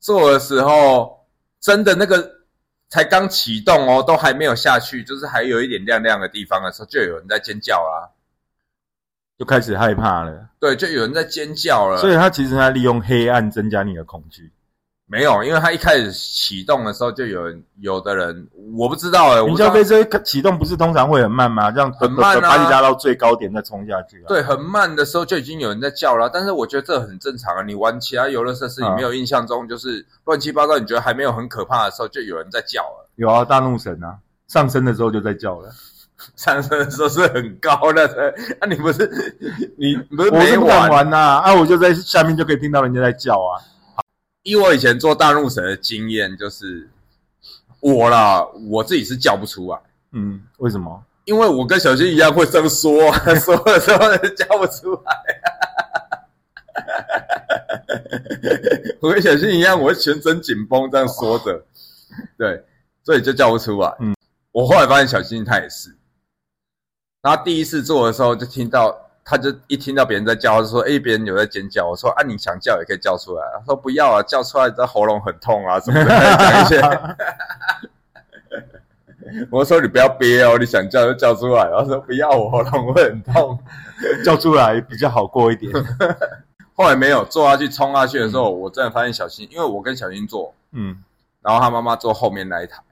[0.01, 1.27] 坐的时候
[1.61, 2.31] 真的那个
[2.91, 8.11] 才刚启动哦，都还没有下去，就是还有一点亮亮的地方的时候，就有人在尖叫啦。
[9.39, 11.99] 就开始害怕了，对，就有人在尖叫了。
[11.99, 14.53] 所以他其实他利用黑暗增加你的恐惧。
[15.07, 21.71] 没有，因为他一开始启动的时候，就有人有的人我不知道哎、我云霄飞车启动不是通常会很慢吗？
[21.71, 24.27] 这样很慢啊把你拉到最高点再冲下去啊。
[24.29, 27.63] 对，很慢的时候就已经有人在叫了，但是我觉得这很正常啊。
[27.63, 33.11] 你玩其他游乐设施，你啊没有印象中就是乱七八糟，你觉得还没有很可怕的时候，就有人在叫了。
[33.17, 34.17] 有啊，大怒神啊，
[34.49, 35.71] 上升的时候就在叫了。
[36.37, 38.07] 上升的时候是很高的，
[38.61, 39.09] 啊，你不是
[39.77, 43.61] 你不是没玩敢玩呐、啊，我就在下面就可以听到人家在叫啊。
[44.43, 46.89] 以我以前做大怒神的经验，就是
[47.81, 49.79] 我啦，我自己是叫不出来，
[50.13, 51.03] 嗯，为什么？
[51.25, 53.99] 因为我跟小新一样会伸缩啊， 缩的时候
[54.37, 55.13] 叫不出来、
[59.01, 61.65] 我跟小新一样，我会全身紧绷这样缩着，
[62.37, 62.63] 对，
[63.03, 63.97] 所以就叫不出来。
[64.01, 64.15] 嗯，
[64.53, 65.97] 我后来发现小新他也是，
[67.25, 76.83] 他第一次做的时候就听到，他就一听到别人在叫，就说：“哎、别人有在尖叫。”我说：“啊，你想叫也可以叫出来。”他说：“不要啊，叫出来这喉咙很痛啊，什么的，讲一些。”
[79.51, 83.59] 我说：“你不要憋哦，你想叫就叫出来。”他说：“不要，我喉咙会很痛。”
[84.23, 85.73] 叫出来比较好过一点。
[86.77, 91.03] 后来没有坐下去冲下去的时候，我真的发现小新，因为我跟小新坐，嗯
[91.41, 92.83] 然后他妈妈坐后面那一台，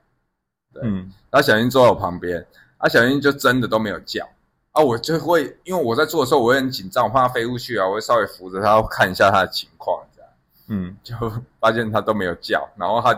[0.73, 2.47] 对嗯然后小新坐在我旁边，
[2.83, 4.29] 啊，小新就真的都没有叫，
[4.73, 10.29] 啊，我就会因为我在做的时候我会很紧张，我怕它飞出去啊，我会稍微扶着它看一下它的情况，这样。
[10.67, 11.15] 嗯就
[11.61, 13.17] 发现它都没有叫，然后它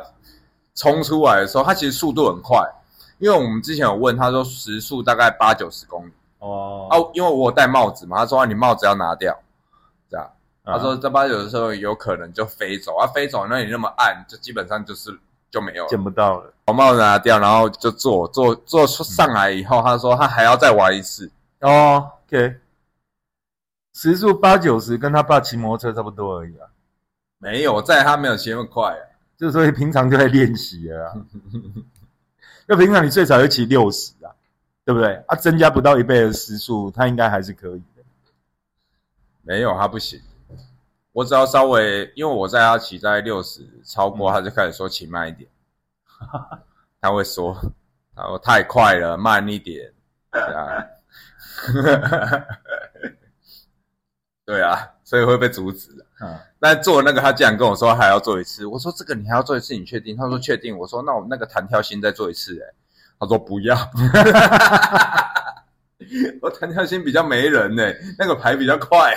[0.74, 2.60] 冲出来的时候，它其实速度很快，
[3.18, 9.34] 因为我们之前有问他说时速大概八九十公里，哦啊，因为我有戴帽子嘛，他说、啊、你帽子要拿掉，
[10.10, 10.26] 这样。
[10.64, 15.10] 啊他说在八九的时候有可能就飞走啊，飞走那里那么暗，就基本上就是
[15.54, 15.88] 就没有了。
[15.88, 16.52] 见不到了。
[16.64, 21.30] 把帽子拿掉，然后就坐坐坐上来以后，他说他还要再玩一次。
[21.60, 22.56] 哦，OK，
[23.94, 26.66] 时速八九十，跟他爸骑摩托车差不多而已啊。
[27.38, 28.98] 没有，在他没有骑那么快、啊。
[29.36, 31.14] 就所以平常就在练习了啊。
[32.66, 34.34] 那平常你最少要骑六十啊，
[34.84, 35.14] 对不对？
[35.28, 38.02] 啊，增加不到一倍的时速，他应该还是可以的。
[39.42, 40.20] 没有，他不行。
[41.14, 45.48] 我只要稍微，因为我在他骑在六十超过，他就开始说骑慢一点。
[47.00, 47.56] 他会说，
[48.16, 49.92] 他说太快了，慢一点。
[50.32, 50.86] 这样
[54.44, 56.04] 对啊，所以会被阻止的。
[56.20, 58.66] 嗯，但做那个，他竟然跟我说还要做一次。
[58.66, 60.16] 我说这个你还要做一次，你确定？
[60.16, 60.76] 他说确定。
[60.76, 62.74] 我说那我们那个弹跳心再做一次、欸。
[63.20, 63.76] 他说不要。
[66.42, 67.84] 我弹跳心比较没人呢、
[68.18, 69.14] 那个牌比较快，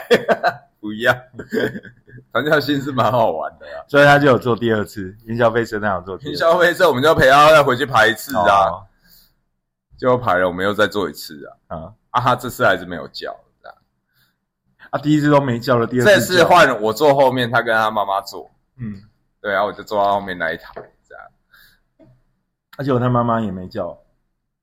[0.79, 1.13] 不要。
[2.31, 3.85] 弹跳心是蛮好玩的啊。
[3.87, 8.85] 所以他就有做第二次云霄飞车，那有做云霄飞车我们就陪他再回去排一次啊，哦
[9.97, 11.75] 结果排了我们又再做一次啊。
[11.75, 13.35] 啊啊，他这次还是没有叫。
[13.61, 13.77] 这样
[14.91, 18.49] 啊，第一次都没叫了，第二这次次叫换我坐后面，他跟他妈妈坐。
[18.77, 19.01] 嗯，
[19.41, 20.73] 对啊，我就坐到后面那一台，
[21.07, 21.23] 这样
[22.77, 23.97] 而且我他妈妈也没叫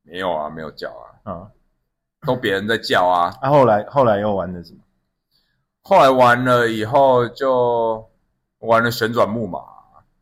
[0.03, 0.89] 没有啊，没有叫
[1.25, 1.51] 啊，啊。
[2.25, 3.35] 都别人在叫啊。
[3.41, 4.79] 啊，后来后来又玩的什么？
[5.85, 8.05] 后来玩了以后就
[8.61, 9.61] 玩了旋转木马，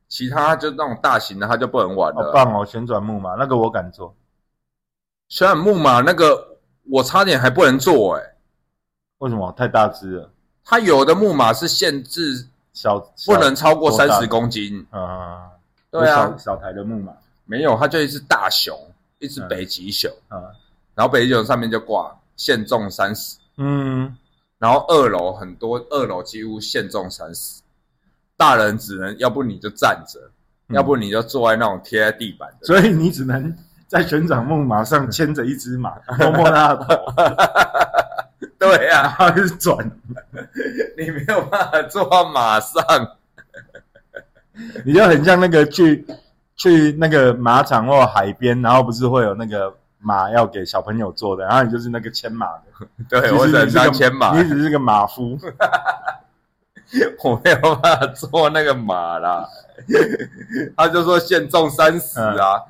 [0.08, 2.24] 其他就那种大型的他就不能玩了。
[2.24, 4.14] 好棒哦，旋转木马那个我敢做，
[5.28, 6.58] 旋转木马那个
[6.90, 8.22] 我差点还不能坐哎、
[9.18, 9.50] 为什么？
[9.52, 10.30] 太大只了，
[10.64, 14.84] 它有的木马是限制小不能超过三十公斤。
[14.90, 15.48] 啊。
[15.92, 17.12] 对啊小小台的木马
[17.44, 18.74] 没有，它就一只大熊，
[19.18, 20.40] 一只嗯北极熊，啊，
[20.94, 24.16] 然后北极熊上面就挂限重三十，嗯，
[24.62, 27.60] 然后二楼很多，二楼几乎限重三十，
[28.36, 30.20] 大人只能要不你就站着，
[30.68, 32.66] 嗯要不你就坐在那种贴在地板的。
[32.66, 33.52] 所以你只能
[33.88, 36.94] 在旋转木马上牵着一只马， 摸摸它的头，
[38.56, 39.76] 对啊，然后就转。
[40.96, 42.82] 你没有办法坐到马上。
[44.86, 46.06] 你就很像那个去
[46.54, 52.62] 去那个马场或海边，然后不是会有那个马要给小朋友坐的，然后你就是那个牵马的，
[53.08, 55.38] 对其我只是个当牵马，你只是个马夫。
[57.24, 59.48] 我没有办法坐那个马啦。
[60.76, 62.60] 他就说限重三十啊，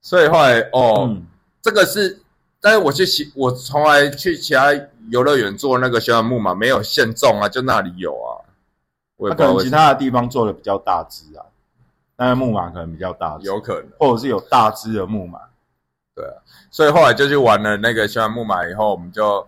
[0.00, 1.26] 所以后来哦，嗯，
[1.60, 2.18] 这个是，
[2.62, 4.72] 但是我去其我从来去其他
[5.10, 8.40] 游乐园坐那个旋转木马没有限重啊，就那里有啊。
[9.16, 11.44] 我也那可能其他的地方做的比较大只啊，
[12.16, 13.86] 但是木马可能比较大只，有可能。
[13.98, 15.40] 或者是有大只的木马。
[16.70, 19.46] 所以后来就去玩了那个旋转木马以后，我们就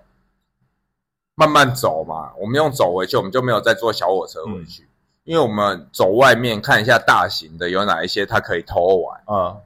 [1.35, 2.33] 慢慢走嘛。
[2.38, 4.87] 我们用走回去，我们就没有再坐小火车回去，
[5.24, 9.20] 因为我们走外面看一下大型的有哪一些它可以偷玩。
[9.26, 9.57] 啊、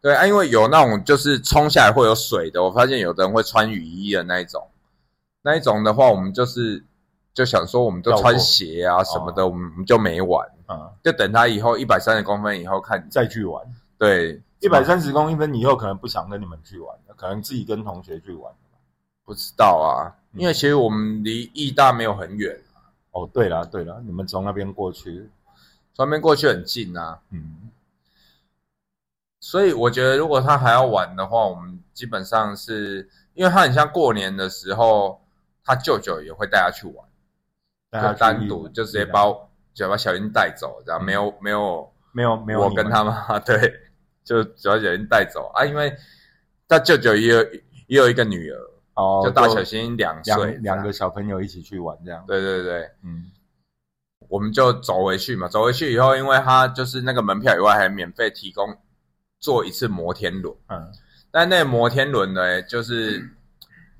[0.00, 4.68] 对啊，因为有那种就是冲下来会有水的，我发现有的人会穿雨衣的那一种，
[5.42, 6.84] 那一种的话，我们就是
[7.34, 13.64] 就想说，我们就穿鞋啊什么的，我们我们就没玩，啊、就等他以后一百三十公分以后看，再去玩。
[13.96, 18.52] 对，一百三十公分以后可能不想跟你们去玩了，可能自己跟同学去玩。
[19.24, 20.40] 不知道啊，嗯。
[20.40, 22.58] 因为其实我们离义大没有很远，
[23.10, 25.28] 哦，对了对了，你们从那边过去，
[25.94, 27.70] 从那边过去很近啊，嗯，
[29.40, 35.20] 所以我觉得如果他还要玩的话，我们基本上是因为他很像过年的时候，
[35.64, 37.04] 他舅舅也会带他去玩。
[37.90, 41.04] 他单独就直接把我就把小英带走，这样嗯。
[41.04, 43.81] 没有没有没有没有我跟他妈对，
[44.24, 45.94] 就小英带走啊，因为
[46.68, 47.42] 他舅舅也有
[47.86, 48.58] 也有一个女儿，
[48.94, 52.24] 哦，就大小新两岁，两两个小朋友一起去玩这样。
[52.26, 53.30] 对对对，嗯。
[54.28, 58.74] 我们就走回去嘛，走回去以后，因为他就是那个门票以外还免费提供
[59.38, 60.90] 坐一次摩天轮，嗯。
[61.30, 63.28] 但那个摩天轮呢，就是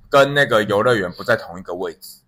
[0.08, 2.22] 跟那个游乐园不在同一个位置，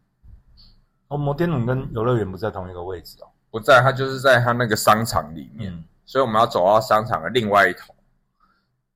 [1.09, 3.28] 哦，摩天轮跟游乐园不在同一个位置哦。
[3.51, 5.72] 不在，他就是在他那个商场里面。
[5.72, 7.95] 嗯所以我们要走到商场的另外一头，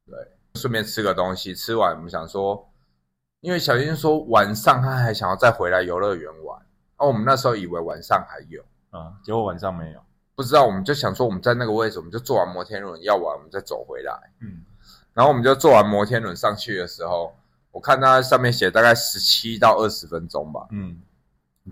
[0.07, 0.17] 对，
[0.55, 1.55] 顺便吃个东西。
[1.55, 2.71] 吃完我们想说，
[3.41, 6.61] 因为小英说晚上他还想要再回来游乐园玩，
[6.97, 10.01] 哦，我们那时候以为晚上还有，啊，结果晚上没有。
[10.35, 14.13] 不知道我们就想说我们在那个位置，我们就坐完摩天轮要玩，我们再走回来。
[14.41, 14.63] 嗯，
[15.13, 17.35] 然后我们就坐完摩天轮上去的时候，
[17.73, 20.67] 我看它上面写大概十七到二十分钟吧。
[20.71, 21.01] 嗯，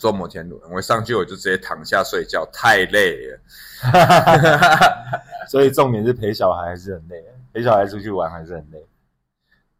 [0.00, 3.38] 坐摩天轮，我上去我就直接躺下睡觉，太累了。
[5.46, 8.86] 所以重点是陪小孩还是很累，陪小孩出去玩还是很累。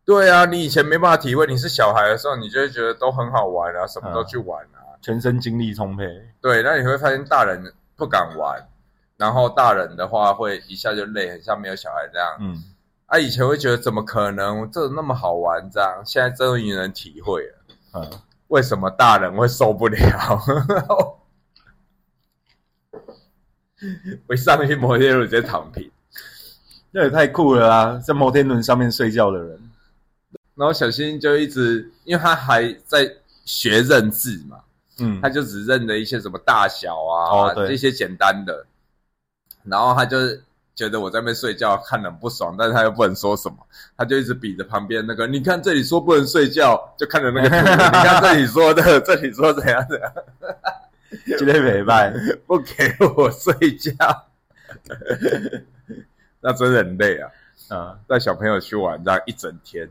[0.05, 4.95] 对啊，你以前没办法体会，你是小孩的时候，你就会觉得都很好玩啊，什么都去玩啊。
[5.03, 6.05] 全身精力充沛。
[6.41, 8.69] 对，那你会发现大人不敢玩，
[9.17, 12.37] 然后大人的话会一下就累，很像没有小孩这样。
[12.41, 12.63] 嗯，
[13.07, 17.59] 啊，以前会觉得怎么可能，这那么好玩这样，现在终于能体会了，
[17.95, 18.11] 嗯，
[18.49, 19.99] 为什么大人会受不了。
[24.27, 25.91] 我一上去摩天轮直接躺平，
[26.91, 28.01] 那也太酷了啊！
[28.03, 29.71] 在摩天轮上面睡觉的人，
[30.55, 33.11] 然后小新就一直，因为他还在
[33.45, 34.59] 学认字嘛，
[34.99, 38.65] 嗯，他就只认得一些什么大小啊，这些简单的，
[39.65, 40.43] 然后他就是
[40.75, 43.57] 觉得我在那边睡觉看得很不爽，但是他又不能说什么，
[43.97, 50.13] 他就一直比着旁边那个，你看这里说不能睡觉，就看着那个图，你看这里说的， 这里说怎样怎样，
[51.39, 52.13] 今天陪伴，
[52.47, 53.95] 不给我睡觉，
[56.41, 57.31] 那真的很累啊，
[57.69, 59.91] 啊，带小朋友去玩这样一整天，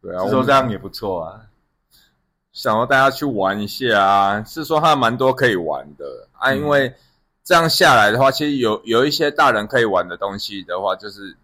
[0.00, 1.42] 对啊，是我们说这样也不错啊。
[2.52, 6.26] 想要带他去玩一下啊，是说他蛮多可以玩的。
[6.32, 6.58] 啊，嗯。
[6.58, 6.92] 因为
[7.44, 11.36] 这样下来的话，其实有有一些大人可以玩的东西的话，就是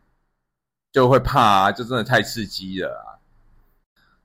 [0.90, 3.13] 就会怕啊，就真的太刺激了啊。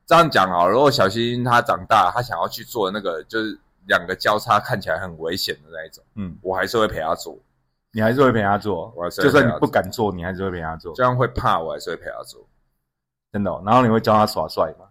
[0.09, 3.55] 这样讲啊，如果小星他长大，他想要去做那个就是
[3.85, 7.37] 两个交叉看起来很危险的那一种，嗯，我还是会陪他做，
[7.91, 8.91] 你还是会陪他做。
[8.95, 12.43] 我还，是就算你不敢做，你还是会陪他做，这样会怕，我还是会陪他做。
[13.31, 14.87] 真的哦、然后你会教他耍帅吗？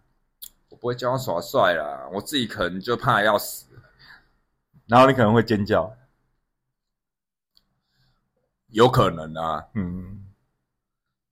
[0.68, 3.66] 我不会教他耍帅啦，我自己可能就怕要死。
[4.86, 5.92] 然后你可能会尖叫，
[8.68, 10.17] 有可能啊，嗯，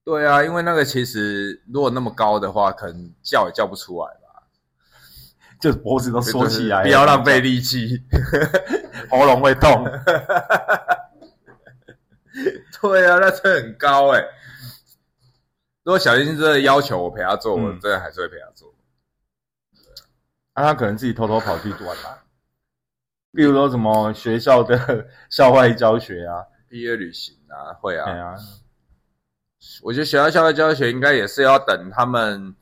[0.07, 4.47] 对啊，因为那个其实如果那么高的话，可能叫也叫不出来吧，
[5.61, 8.05] 就脖子都缩起来，不要浪费力气。
[9.11, 9.85] 喉咙会痛。
[12.81, 14.23] 对啊，那真的很高哎、
[15.83, 18.73] 如果小新真的要求我陪他做，我嗯真的还是会陪他做。
[20.53, 22.23] 啊，他可能自己偷偷跑去玩啦、
[23.33, 28.37] 例如说什么学校的 校外教学啊，毕业旅行啊，会啊。
[29.83, 32.55] 我觉得学校校外教学应该也是要等他们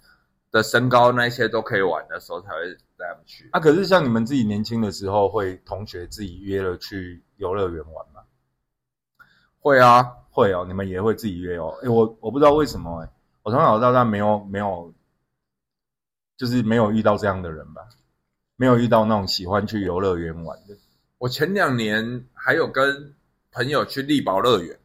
[0.51, 3.49] 的身高那些都可以玩的时候才会带他们去。
[3.53, 8.23] 啊，可是像你们自己年轻的时候，会同学自己约了去游乐园玩吗？
[9.61, 11.77] 会啊，会哦，你们也会自己约哦。
[11.83, 13.09] 诶我我不知道为什么诶
[13.43, 14.93] 我从小到大没有没有，
[16.37, 17.83] 就是没有遇到这样的人吧，
[18.57, 20.77] 没有遇到那种喜欢去游乐园玩的。
[21.19, 23.15] 我前两年还有跟
[23.53, 24.79] 朋友去力宝乐园，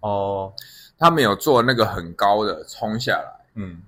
[0.00, 0.52] 哦，
[0.98, 3.46] 他们有做那个很高的冲下来。
[3.54, 3.82] 嗯。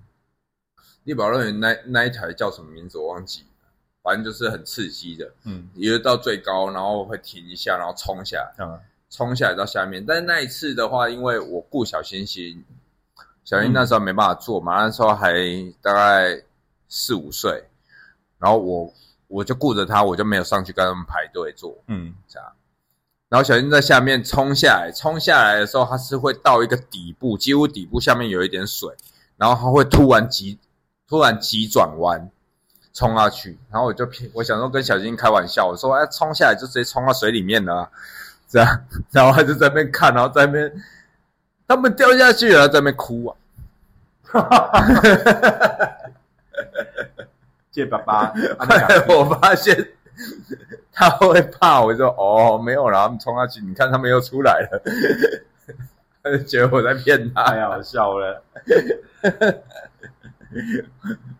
[1.05, 3.69] 力宝乐园那那一台叫什么名字我忘记了，
[4.03, 5.69] 反正就是很刺激的，嗯。
[5.75, 8.81] 一直到最高，然后会停一下，然后冲下来，嗯
[9.11, 10.05] 冲下来到下面。
[10.05, 12.65] 但是那一次的话，因为我顾小星星，
[13.45, 15.33] 小星那时候没办法做嘛，那时候还
[15.81, 16.43] 大概
[16.89, 17.63] 四五岁，
[18.39, 18.93] 然后我
[19.29, 22.13] 我就顾着他，我就没有上去跟他们排队坐嗯。
[22.27, 22.53] 这样。
[23.35, 28.89] 然后小心在下面冲下来，冲下来的时候，它是会到一个底部，几乎底部下面有一点水，
[29.37, 30.57] 然后它会突然急，
[31.09, 32.31] 突然急转弯，
[32.93, 33.59] 冲下去。
[33.73, 37.91] 然后我就骗，我想说跟小金开玩笑，我说哎，冲下来就直接冲到水里面了啊、
[38.49, 38.85] 这样。
[39.11, 40.73] 然后他就在那边看，然后在那边
[41.67, 43.35] 他们掉下去了，在那边哭啊。
[47.73, 49.89] 借 爸爸，啊后来我发现
[50.93, 54.83] 他会怕，我就哦没有啦，他们冲下去，你看他们又出来了，
[56.23, 58.43] 他就觉得我在骗他，太好笑了。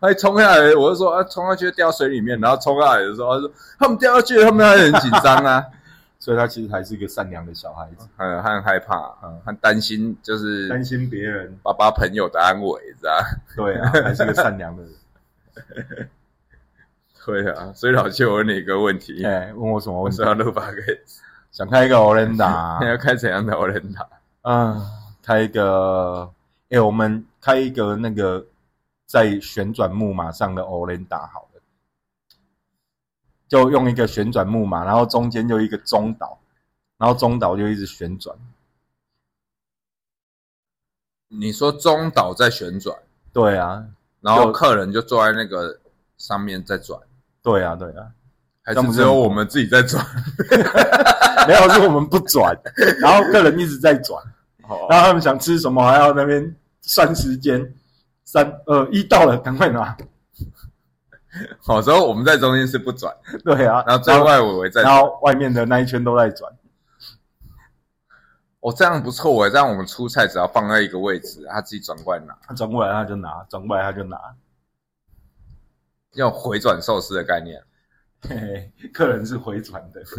[0.01, 5.65] 他一冲下来，我就说啊，冲下去掉水里面，然后冲下来的时候，他说他们掉下去了，他们还很紧张啊，
[6.19, 11.57] 所以他其实还是一个善良的小孩子，很很害怕，嗯很担心，就是担心别人。
[11.63, 13.13] 爸爸朋友的安危，知道。
[13.55, 16.09] 对啊，还是个善良的人。
[17.25, 20.21] 对啊，所以老七，我问你一个问题，哎、问我什么问题？
[20.23, 20.83] 要录八个，
[21.51, 24.07] 想开一个 Orenda， 你要开怎样的我人打？
[24.43, 24.79] 嗯，
[25.23, 26.31] 开一个，
[26.69, 28.45] 哎、我们开一个那个
[29.07, 31.63] 在旋转木马上的 Orenda 好了，
[33.49, 36.39] 就用一个旋转木马，然后中间就一个中岛，
[36.99, 38.37] 然后中岛就一直旋转。
[41.29, 42.95] 你说中岛在旋转，
[43.33, 43.87] 对啊，
[44.21, 45.81] 然后就客人就坐在那个
[46.19, 47.01] 上面在转。
[47.45, 48.09] 对啊，对啊，
[48.65, 50.05] 还是只有我们自己在转？
[51.47, 52.59] 没有，是我们不转，
[53.01, 54.19] 然后客人一直在转，
[54.67, 57.75] 哦然后他们想吃什么还要那边算时间，
[58.25, 59.95] 三二一到了，赶快拿。
[61.61, 63.15] 好，所以我们在中间是不转，
[63.45, 66.51] 对啊，然后最外围围在然后外面的那一圈都在转。
[68.61, 74.17] 哦，这样不错诶，这样我们出菜只要放在一个位置，他自己转过来拿，他转过来他就拿，转过来他就拿。
[76.15, 77.63] 要回转寿司的概念。
[78.29, 80.05] 嘿嘿，客人是回转的，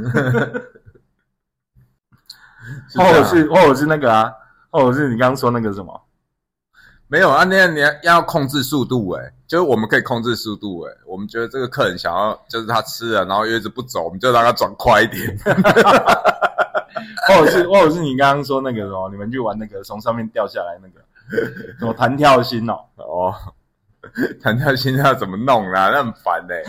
[2.89, 4.31] 是或者是或者是那个啊，
[4.69, 6.01] 或者是你刚刚说那个什么，
[7.07, 7.43] 没有啊？
[7.43, 10.97] 那样你要要控制速度诶，就是我们可以控制速度诶。
[11.05, 15.37] 我们觉得这个客人想要，就是他吃了，然后又一直不走，我们就让他转快一点。
[17.27, 21.01] 或者是或者是你刚刚说那个什么，你们去玩那个从上面掉下来那个
[21.79, 23.33] 什么弹跳心哦，哦，
[24.41, 25.89] 弹跳心跳怎么弄啦？
[25.89, 26.63] 那很烦嘞、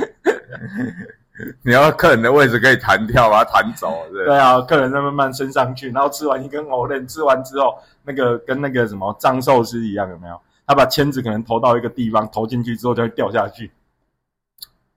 [1.62, 10.41] 你要客人的位置可以弹跳，把它弹走，是对啊，客人在慢慢升上去，然后吃完一根藕链，吃完之后，那个跟那个什么藏寿司一样，有没有？
[10.66, 13.70] 他把签子可能投到一个地方，投进去之后就会掉下去。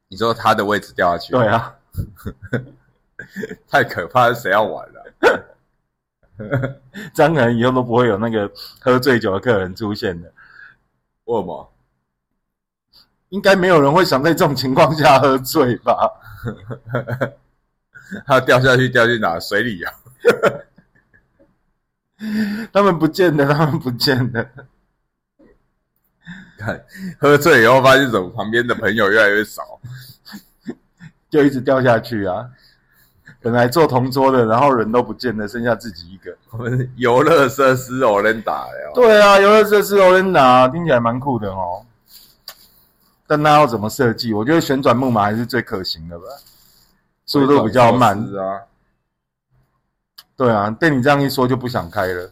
[0.08, 1.76] 你说他的位置掉下去，对，啊，
[3.70, 4.96] 太可怕了，谁要玩了？
[7.14, 10.32] 这样可能以后都不会有那个喝醉酒的客人出现的。
[11.26, 11.72] 为什么？
[13.30, 15.96] 应该没有人会想在这种情况下喝醉吧？
[18.26, 19.40] 他掉下去掉去哪？
[19.40, 19.94] 水里啊？
[22.74, 24.50] 他们不见得，他们不见得。
[26.58, 26.84] 看
[27.20, 29.62] 喝醉以后发现怎么旁边的朋友越来越少，
[31.30, 32.50] 就一直掉下去啊！
[33.42, 36.36] 本来坐同桌的，然后人都不见了，剩下自己一个。
[36.50, 38.92] 我们游乐设施偶然打了。
[38.94, 41.86] 对啊，游乐设施欧伦达听起来蛮酷的哦。
[43.30, 44.34] 但那要怎么设计？
[44.34, 46.26] 我觉得旋转木马还是最可行的吧，
[47.28, 48.20] 速度比较慢。
[48.26, 48.62] 是啊，
[50.36, 52.32] 对啊，被你这样一说就不想开了，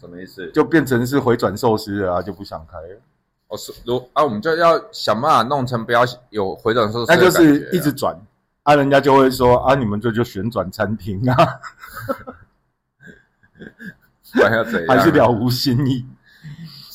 [0.00, 0.50] 什么意思？
[0.52, 3.00] 就变成是回转寿司了啊，就不想开了。
[3.48, 8.18] 哦，是如啊，我们就要想办法弄成不要有回转寿司那就是一直转
[8.62, 11.60] 啊，人家就会说啊，你们这就旋转餐厅啊，
[14.32, 14.88] 不然要怎样？
[14.96, 16.06] 还是了无新意。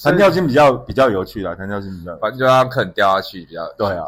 [0.05, 3.67] 弹跳性比较比较有趣啦，弹跳性比较反正就让客人掉下去比较。
[3.77, 4.05] 对啊，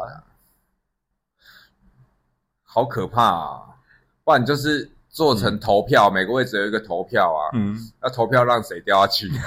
[2.64, 3.60] 好可怕啊！
[4.24, 9.30] 不然就是做成投票，每个位置有一个投票啊，嗯，要投票让谁掉下去。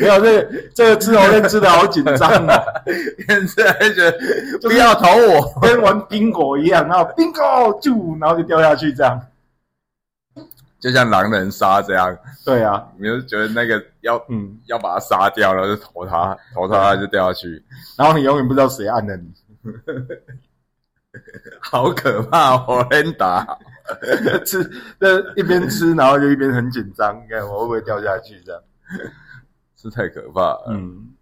[0.00, 4.18] 没有这个这个吃藕链吃的好紧张啊，现在就觉得
[4.62, 9.20] 不要投我，跟玩冰果一样，然后 bingo 就然后就掉下去这样。
[10.82, 17.64] 就像狼人杀这样，对啊，你就觉得那个要嗯，要把他杀掉，然后就投他，投他他就掉下去，
[17.96, 19.32] 然后你永远不知道谁按的你，
[21.62, 22.56] 好可怕！
[22.66, 23.46] 我连打，
[24.44, 24.68] 吃
[24.98, 28.60] 那一边吃，然后就一边很紧张，你看我会不会掉下去这样？
[29.76, 30.66] 是太可怕了。
[30.70, 31.14] 嗯，